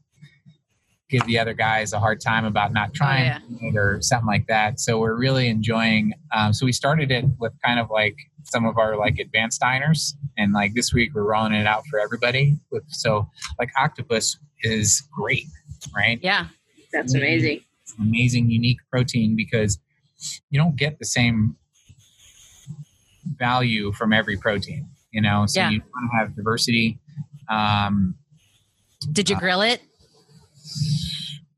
give 1.08 1.24
the 1.24 1.38
other 1.38 1.54
guys 1.54 1.94
a 1.94 1.98
hard 1.98 2.20
time 2.20 2.44
about 2.44 2.70
not 2.72 2.92
trying 2.92 3.24
yeah. 3.24 3.38
it 3.62 3.76
or 3.76 3.98
something 4.02 4.26
like 4.26 4.46
that. 4.46 4.78
So 4.78 4.98
we're 4.98 5.16
really 5.16 5.48
enjoying. 5.48 6.12
Um, 6.36 6.52
so 6.52 6.66
we 6.66 6.72
started 6.72 7.10
it 7.10 7.24
with 7.38 7.54
kind 7.64 7.80
of 7.80 7.88
like 7.90 8.14
some 8.44 8.66
of 8.66 8.76
our 8.76 8.94
like 8.96 9.18
advanced 9.18 9.60
diners, 9.60 10.14
and 10.36 10.52
like 10.52 10.74
this 10.74 10.92
week 10.92 11.14
we're 11.14 11.24
rolling 11.24 11.54
it 11.54 11.66
out 11.66 11.84
for 11.90 11.98
everybody. 11.98 12.58
With 12.70 12.84
so 12.88 13.28
like 13.58 13.70
octopus 13.80 14.38
is 14.62 15.02
great, 15.10 15.46
right? 15.96 16.18
Yeah. 16.22 16.48
That's 16.92 17.14
amazing. 17.14 17.60
It's 17.98 18.04
an 18.04 18.08
amazing, 18.08 18.50
unique 18.50 18.78
protein 18.90 19.34
because 19.36 19.78
you 20.50 20.58
don't 20.58 20.76
get 20.76 20.98
the 20.98 21.04
same 21.04 21.56
value 23.36 23.92
from 23.92 24.12
every 24.12 24.36
protein. 24.36 24.88
You 25.10 25.22
know, 25.22 25.46
so 25.46 25.60
Yeah. 25.60 25.70
you 25.70 25.80
want 25.94 26.10
to 26.12 26.18
have 26.18 26.36
diversity. 26.36 26.98
Um, 27.48 28.14
Did 29.12 29.30
you 29.30 29.36
Uh, 29.36 29.40
grill 29.40 29.62
it? 29.62 29.80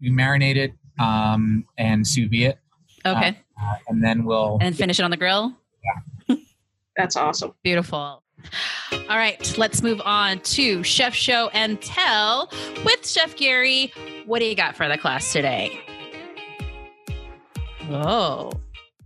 we 0.01 0.11
marinate 0.11 0.57
it 0.57 0.73
um, 0.99 1.65
and 1.79 2.07
sous 2.07 2.29
vide 2.31 2.43
it, 2.43 2.59
Okay. 3.05 3.37
uh, 3.61 3.75
and 3.89 4.03
then 4.05 4.25
we'll 4.25 4.59
and 4.61 4.77
finish 4.77 4.99
it 5.01 5.03
on 5.03 5.11
the 5.11 5.17
grill? 5.17 5.55
Yeah. 6.29 6.37
That's 6.97 7.17
awesome. 7.17 7.55
Beautiful. 7.63 8.23
All 8.93 9.17
right, 9.17 9.59
let's 9.59 9.83
move 9.83 10.01
on 10.05 10.41
to 10.41 10.83
Chef 10.83 11.15
Show 11.15 11.49
and 11.49 11.81
Tell 11.83 12.49
with 12.85 13.07
Chef 13.09 13.37
Gary. 13.37 13.93
What 14.27 14.39
do 14.39 14.45
you 14.47 14.55
got 14.55 14.77
for 14.77 14.89
the 14.89 14.97
class 14.99 15.33
today? 15.33 15.81
Oh. 17.91 18.53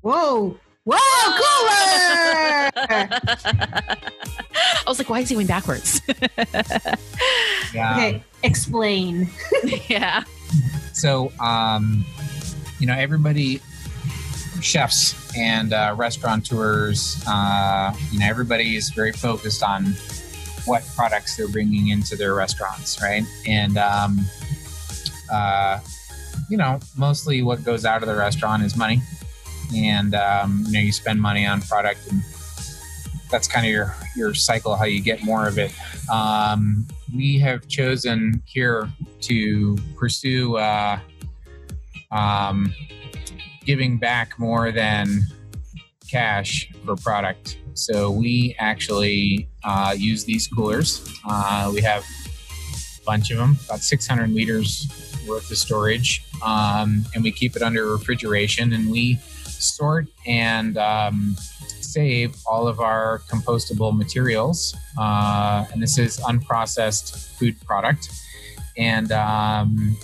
Whoa. 0.03 0.59
Whoa, 0.87 0.99
cooler! 1.38 2.70
I 3.66 4.85
was 4.87 4.99
like, 4.99 5.09
why 5.09 5.20
is 5.20 5.31
he 5.31 5.35
going 5.35 5.47
backwards? 5.47 6.03
yeah. 7.73 7.94
okay, 7.97 8.23
explain. 8.42 9.31
yeah. 9.88 10.25
So, 10.92 11.33
um, 11.40 12.05
you 12.79 12.87
know, 12.87 12.92
everybody, 12.92 13.62
chefs 14.61 15.35
and 15.35 15.73
uh, 15.73 15.94
restaurateurs, 15.97 17.25
uh, 17.27 17.94
you 18.12 18.18
know, 18.18 18.27
everybody 18.27 18.77
is 18.77 18.90
very 18.90 19.12
focused 19.12 19.62
on 19.62 19.94
what 20.66 20.87
products 20.94 21.38
they're 21.38 21.49
bringing 21.49 21.88
into 21.88 22.14
their 22.16 22.35
restaurants, 22.35 23.01
right? 23.01 23.25
And, 23.47 23.79
um, 23.79 24.18
uh, 25.33 25.81
you 26.55 26.59
know, 26.59 26.79
mostly 26.97 27.43
what 27.43 27.64
goes 27.64 27.85
out 27.85 28.05
of 28.05 28.09
the 28.09 28.14
restaurant 28.14 28.62
is 28.62 28.77
money. 28.77 29.03
And, 29.75 30.14
um, 30.14 30.62
you 30.69 30.73
know, 30.75 30.79
you 30.79 30.93
spend 30.93 31.21
money 31.21 31.45
on 31.45 31.61
product 31.62 32.09
and 32.09 32.23
that's 33.29 33.49
kind 33.49 33.67
of 33.67 33.73
your, 33.73 33.93
your 34.14 34.35
cycle, 34.35 34.77
how 34.77 34.85
you 34.85 35.01
get 35.01 35.25
more 35.25 35.49
of 35.49 35.59
it. 35.59 35.73
Um, 36.09 36.87
we 37.12 37.40
have 37.40 37.67
chosen 37.67 38.40
here 38.47 38.88
to 39.23 39.77
pursue 39.97 40.59
uh, 40.59 41.01
um, 42.12 42.73
giving 43.64 43.99
back 43.99 44.38
more 44.38 44.71
than 44.71 45.23
cash 46.09 46.71
for 46.85 46.95
product. 46.95 47.59
So 47.73 48.12
we 48.12 48.55
actually 48.61 49.49
uh, 49.64 49.97
use 49.99 50.23
these 50.25 50.47
coolers. 50.47 51.05
Uh, 51.29 51.73
we 51.75 51.81
have 51.81 52.05
a 52.05 53.05
bunch 53.05 53.33
of 53.33 53.38
them, 53.38 53.59
about 53.64 53.81
600 53.81 54.31
liters 54.31 54.87
worth 55.27 55.51
of 55.51 55.57
storage, 55.57 56.24
um, 56.42 57.05
and 57.14 57.23
we 57.23 57.33
keep 57.33 57.57
it 57.57 57.62
under 57.62 57.87
refrigeration. 57.87 58.73
And 58.73 58.90
we 58.90 59.16
sort 59.47 60.09
and 60.27 60.77
um, 60.77 61.37
save 61.81 62.35
all 62.47 62.66
of 62.66 62.81
our 62.81 63.20
compostable 63.31 63.97
materials. 63.97 64.77
Uh, 64.99 65.64
and 65.73 65.83
this 65.83 65.99
is 65.99 66.18
unprocessed 66.20 67.16
food 67.38 67.61
product. 67.61 68.09
And 68.77 69.12
um, 69.12 69.97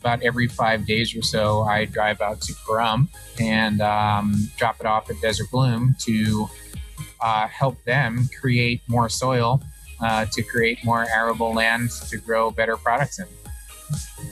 about 0.00 0.22
every 0.22 0.48
five 0.48 0.86
days 0.86 1.14
or 1.14 1.22
so, 1.22 1.62
I 1.62 1.84
drive 1.84 2.20
out 2.20 2.40
to 2.42 2.52
Pahrump 2.52 3.08
and 3.38 3.80
um, 3.80 4.50
drop 4.56 4.80
it 4.80 4.86
off 4.86 5.08
at 5.10 5.20
Desert 5.20 5.50
Bloom 5.50 5.94
to 6.00 6.48
uh, 7.20 7.46
help 7.46 7.82
them 7.84 8.28
create 8.40 8.80
more 8.88 9.08
soil 9.08 9.62
uh, 10.00 10.26
to 10.32 10.42
create 10.42 10.84
more 10.84 11.06
arable 11.14 11.54
land 11.54 11.90
to 12.10 12.18
grow 12.18 12.50
better 12.50 12.76
products 12.76 13.18
in. 13.18 13.26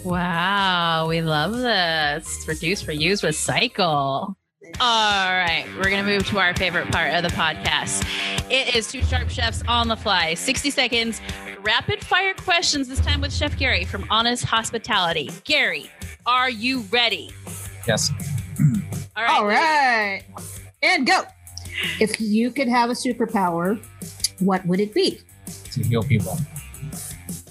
Wow, 0.04 1.06
we 1.08 1.20
love 1.22 1.56
this. 1.56 2.44
Reduce, 2.46 2.82
reuse, 2.84 3.22
recycle. 3.22 4.34
All 4.80 5.30
right, 5.30 5.66
we're 5.76 5.90
going 5.90 6.04
to 6.04 6.10
move 6.10 6.26
to 6.28 6.38
our 6.38 6.54
favorite 6.56 6.90
part 6.90 7.12
of 7.14 7.22
the 7.22 7.28
podcast. 7.30 8.04
It 8.50 8.74
is 8.74 8.90
two 8.90 9.02
sharp 9.02 9.28
chefs 9.28 9.62
on 9.68 9.88
the 9.88 9.96
fly. 9.96 10.34
60 10.34 10.70
seconds, 10.70 11.20
rapid 11.62 12.04
fire 12.04 12.34
questions, 12.34 12.88
this 12.88 13.00
time 13.00 13.20
with 13.20 13.32
Chef 13.32 13.56
Gary 13.56 13.84
from 13.84 14.06
Honest 14.10 14.44
Hospitality. 14.44 15.30
Gary, 15.44 15.90
are 16.26 16.50
you 16.50 16.80
ready? 16.90 17.30
Yes. 17.86 18.10
All 19.16 19.22
right. 19.22 19.30
All 19.30 19.46
right. 19.46 20.22
And 20.82 21.06
go. 21.06 21.22
If 22.00 22.20
you 22.20 22.50
could 22.50 22.68
have 22.68 22.90
a 22.90 22.94
superpower, 22.94 23.82
what 24.40 24.64
would 24.66 24.80
it 24.80 24.94
be? 24.94 25.20
To 25.72 25.82
heal 25.82 26.02
people. 26.02 26.38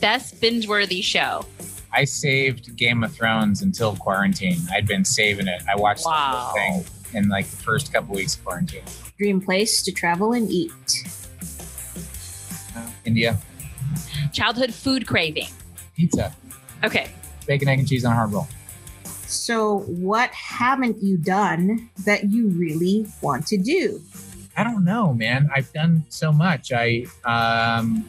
Best 0.02 0.42
binge 0.42 0.68
worthy 0.68 1.02
show. 1.02 1.46
I 1.94 2.06
saved 2.06 2.76
Game 2.76 3.04
of 3.04 3.14
Thrones 3.14 3.62
until 3.62 3.96
quarantine. 3.96 4.58
I'd 4.74 4.88
been 4.88 5.06
saving 5.06 5.48
it. 5.48 5.62
I 5.72 5.76
watched 5.76 6.04
the 6.04 6.10
whole 6.10 6.54
thing 6.54 6.86
in 7.14 7.30
like 7.30 7.46
the 7.48 7.58
first 7.58 7.94
couple 7.94 8.16
weeks 8.16 8.36
of 8.36 8.44
quarantine. 8.44 8.82
Dream 9.18 9.40
place 9.40 9.82
to 9.84 9.92
travel 9.92 10.34
and 10.34 10.50
eat. 10.50 10.72
India, 13.06 13.38
Childhood 14.32 14.74
food 14.74 15.06
craving. 15.06 15.48
pizza, 15.96 16.36
Okay. 16.84 17.10
bacon, 17.46 17.68
egg, 17.68 17.80
and 17.80 17.88
cheese 17.88 18.04
on 18.06 18.14
a 18.14 18.16
hard 18.16 18.32
roll. 18.32 18.48
So, 19.28 19.80
what 19.82 20.32
haven't 20.32 21.02
you 21.04 21.18
done 21.18 21.90
that 22.06 22.26
you 22.32 22.48
really 22.50 23.06
want 23.22 23.46
to 23.48 23.58
do? 23.58 24.02
I 24.56 24.64
don't 24.64 24.84
know, 24.84 25.14
man. 25.14 25.50
I've 25.56 25.72
done 25.74 26.06
so 26.10 26.32
much. 26.32 26.72
I, 26.72 27.06
um, 27.26 28.06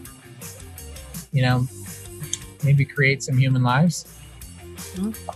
you 1.33 1.42
know, 1.42 1.66
maybe 2.64 2.85
create 2.85 3.22
some 3.22 3.37
human 3.37 3.62
lives. 3.62 4.20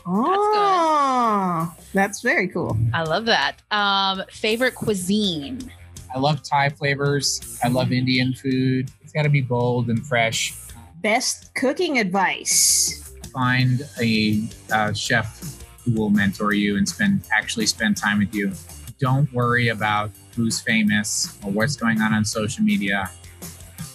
Oh, 0.07 1.75
that's 1.93 2.21
very 2.23 2.49
cool. 2.49 2.77
I 2.93 3.03
love 3.03 3.27
that. 3.27 3.63
Um, 3.71 4.23
favorite 4.31 4.75
cuisine. 4.75 5.71
I 6.15 6.19
love 6.19 6.43
Thai 6.43 6.71
flavors. 6.71 7.59
I 7.63 7.69
love 7.69 7.93
Indian 7.93 8.33
food. 8.33 8.91
It's 9.03 9.13
got 9.13 9.23
to 9.23 9.29
be 9.29 9.41
bold 9.41 9.91
and 9.91 10.05
fresh. 10.07 10.55
Best 11.03 11.55
cooking 11.55 11.99
advice. 11.99 13.13
Find 13.33 13.87
a 14.01 14.49
uh, 14.73 14.93
chef 14.93 15.63
who 15.85 15.93
will 15.93 16.11
mentor 16.11 16.53
you 16.53 16.77
and 16.77 16.89
spend 16.89 17.23
actually 17.33 17.67
spend 17.67 17.97
time 17.97 18.19
with 18.19 18.35
you. 18.35 18.53
Don't 18.99 19.33
worry 19.33 19.69
about 19.69 20.11
who's 20.35 20.61
famous 20.61 21.39
or 21.45 21.51
what's 21.53 21.77
going 21.77 22.01
on 22.01 22.13
on 22.13 22.25
social 22.25 22.65
media. 22.65 23.11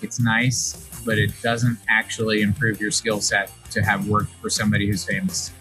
It's 0.01 0.19
nice, 0.19 0.82
but 1.05 1.17
it 1.17 1.31
doesn't 1.41 1.77
actually 1.89 2.41
improve 2.41 2.79
your 2.81 2.91
skill 2.91 3.21
set 3.21 3.51
to 3.71 3.81
have 3.83 4.07
worked 4.07 4.31
for 4.35 4.49
somebody 4.49 4.87
who's 4.87 5.03
famous. 5.05 5.51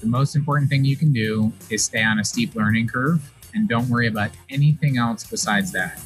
The 0.00 0.06
most 0.06 0.36
important 0.36 0.68
thing 0.70 0.84
you 0.84 0.96
can 0.96 1.12
do 1.12 1.52
is 1.70 1.84
stay 1.84 2.02
on 2.02 2.18
a 2.18 2.24
steep 2.24 2.54
learning 2.54 2.88
curve 2.88 3.22
and 3.54 3.68
don't 3.68 3.88
worry 3.88 4.06
about 4.08 4.30
anything 4.50 4.98
else 4.98 5.24
besides 5.24 5.72
that. 5.72 6.00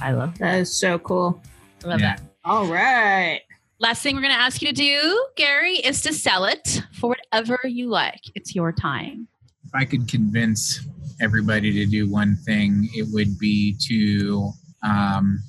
I 0.00 0.12
love 0.12 0.38
That 0.38 0.58
is 0.60 0.72
so 0.72 0.98
cool. 0.98 1.42
I 1.84 1.88
love 1.88 2.00
Yeah. 2.00 2.16
that. 2.16 2.22
All 2.44 2.66
right. 2.66 3.40
Last 3.80 4.02
thing 4.02 4.14
we're 4.14 4.22
going 4.22 4.34
to 4.34 4.40
ask 4.40 4.62
you 4.62 4.68
to 4.68 4.74
do, 4.74 5.26
Gary, 5.36 5.74
is 5.76 6.00
to 6.02 6.12
sell 6.12 6.44
it 6.44 6.82
for 6.92 7.10
whatever 7.10 7.58
you 7.64 7.88
like. 7.88 8.20
It's 8.34 8.54
your 8.54 8.72
time. 8.72 9.28
if 9.66 9.74
I 9.74 9.84
could 9.84 10.06
convince 10.08 10.86
everybody 11.20 11.72
to 11.72 11.86
do 11.86 12.08
one 12.08 12.36
thing, 12.36 12.88
it 12.94 13.08
would 13.12 13.38
be 13.38 13.76
to 13.88 14.50
um, 14.84 15.40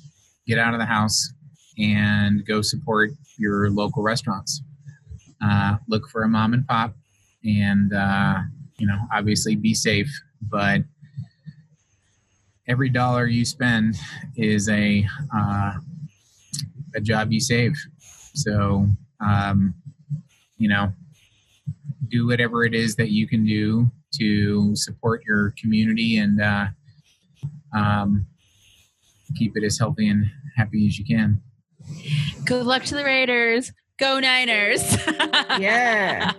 get 0.46 0.58
out 0.58 0.74
of 0.74 0.80
the 0.80 0.86
house 0.86 1.32
and 1.78 2.44
go 2.46 2.62
support 2.62 3.10
your 3.38 3.70
local 3.70 4.02
restaurants. 4.02 4.62
Uh, 5.42 5.76
look 5.88 6.08
for 6.08 6.22
a 6.22 6.28
mom 6.28 6.54
and 6.54 6.66
pop, 6.66 6.94
and 7.44 7.92
uh, 7.92 8.38
you 8.78 8.86
know, 8.86 8.98
obviously 9.12 9.54
be 9.54 9.74
safe. 9.74 10.10
But 10.40 10.82
every 12.68 12.88
dollar 12.88 13.26
you 13.26 13.44
spend 13.44 13.96
is 14.36 14.68
a 14.68 15.06
uh, 15.34 15.72
a 16.94 17.00
job 17.00 17.32
you 17.32 17.40
save. 17.40 17.76
So 18.34 18.88
um, 19.20 19.74
you 20.56 20.68
know, 20.68 20.92
do 22.08 22.26
whatever 22.26 22.64
it 22.64 22.74
is 22.74 22.96
that 22.96 23.10
you 23.10 23.28
can 23.28 23.44
do 23.44 23.90
to 24.18 24.74
support 24.74 25.22
your 25.26 25.54
community 25.60 26.18
and 26.18 26.40
uh, 26.40 26.66
um, 27.74 28.26
keep 29.34 29.56
it 29.56 29.64
as 29.64 29.78
healthy 29.78 30.08
and 30.08 30.26
happy 30.56 30.86
as 30.86 30.98
you 30.98 31.04
can. 31.04 31.40
Good 32.44 32.66
luck 32.66 32.84
to 32.84 32.94
the 32.94 33.04
Raiders. 33.04 33.72
Go 33.98 34.20
Niners. 34.20 34.82
Yeah. 35.58 36.32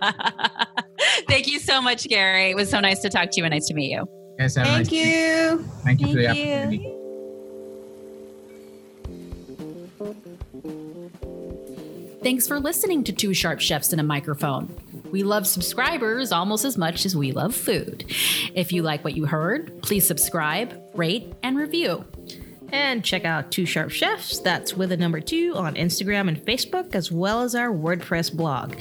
Thank 1.28 1.48
you 1.48 1.58
so 1.58 1.80
much, 1.82 2.06
Gary. 2.08 2.50
It 2.50 2.56
was 2.56 2.70
so 2.70 2.78
nice 2.80 3.00
to 3.00 3.08
talk 3.08 3.30
to 3.30 3.40
you 3.40 3.44
and 3.44 3.52
nice 3.52 3.66
to 3.66 3.74
meet 3.74 3.90
you. 3.90 4.06
Guys, 4.38 4.54
have 4.54 4.66
a 4.66 4.68
Thank 4.70 4.78
nice 4.78 4.88
day. 4.88 5.48
you. 5.50 5.58
Thank 5.84 6.00
you 6.00 6.06
for 6.08 6.12
the 6.14 6.22
you. 6.22 6.28
opportunity. 6.28 6.94
Thanks 12.22 12.46
for 12.46 12.60
listening 12.60 13.04
to 13.04 13.12
Two 13.12 13.32
Sharp 13.32 13.60
Chefs 13.60 13.92
and 13.92 14.00
a 14.00 14.04
Microphone. 14.04 14.76
We 15.10 15.22
love 15.22 15.46
subscribers 15.46 16.32
almost 16.32 16.64
as 16.64 16.76
much 16.76 17.06
as 17.06 17.16
we 17.16 17.32
love 17.32 17.54
food. 17.54 18.04
If 18.54 18.72
you 18.72 18.82
like 18.82 19.02
what 19.04 19.16
you 19.16 19.24
heard, 19.26 19.82
please 19.82 20.06
subscribe, 20.06 20.78
rate, 20.94 21.32
and 21.42 21.56
review. 21.56 22.04
And 22.72 23.04
check 23.04 23.24
out 23.24 23.50
Two 23.50 23.66
Sharp 23.66 23.90
Chefs, 23.90 24.38
that's 24.40 24.74
with 24.74 24.92
a 24.92 24.96
number 24.96 25.20
two, 25.20 25.54
on 25.56 25.74
Instagram 25.74 26.28
and 26.28 26.38
Facebook, 26.38 26.94
as 26.94 27.10
well 27.10 27.42
as 27.42 27.54
our 27.54 27.70
WordPress 27.70 28.34
blog. 28.34 28.76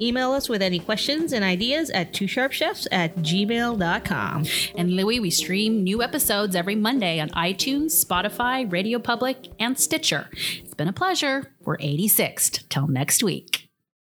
Email 0.00 0.32
us 0.32 0.48
with 0.48 0.62
any 0.62 0.78
questions 0.78 1.32
and 1.32 1.44
ideas 1.44 1.90
at 1.90 2.12
twosharpchefs 2.12 2.86
at 2.92 3.16
gmail.com. 3.16 4.46
And 4.76 4.90
Louie, 4.92 5.20
we 5.20 5.30
stream 5.30 5.82
new 5.82 6.02
episodes 6.02 6.54
every 6.54 6.76
Monday 6.76 7.18
on 7.20 7.30
iTunes, 7.30 8.04
Spotify, 8.04 8.70
Radio 8.70 8.98
Public, 8.98 9.48
and 9.58 9.78
Stitcher. 9.78 10.28
It's 10.32 10.74
been 10.74 10.88
a 10.88 10.92
pleasure. 10.92 11.52
We're 11.64 11.78
86th. 11.78 12.68
Till 12.68 12.86
next 12.86 13.22
week. 13.22 13.71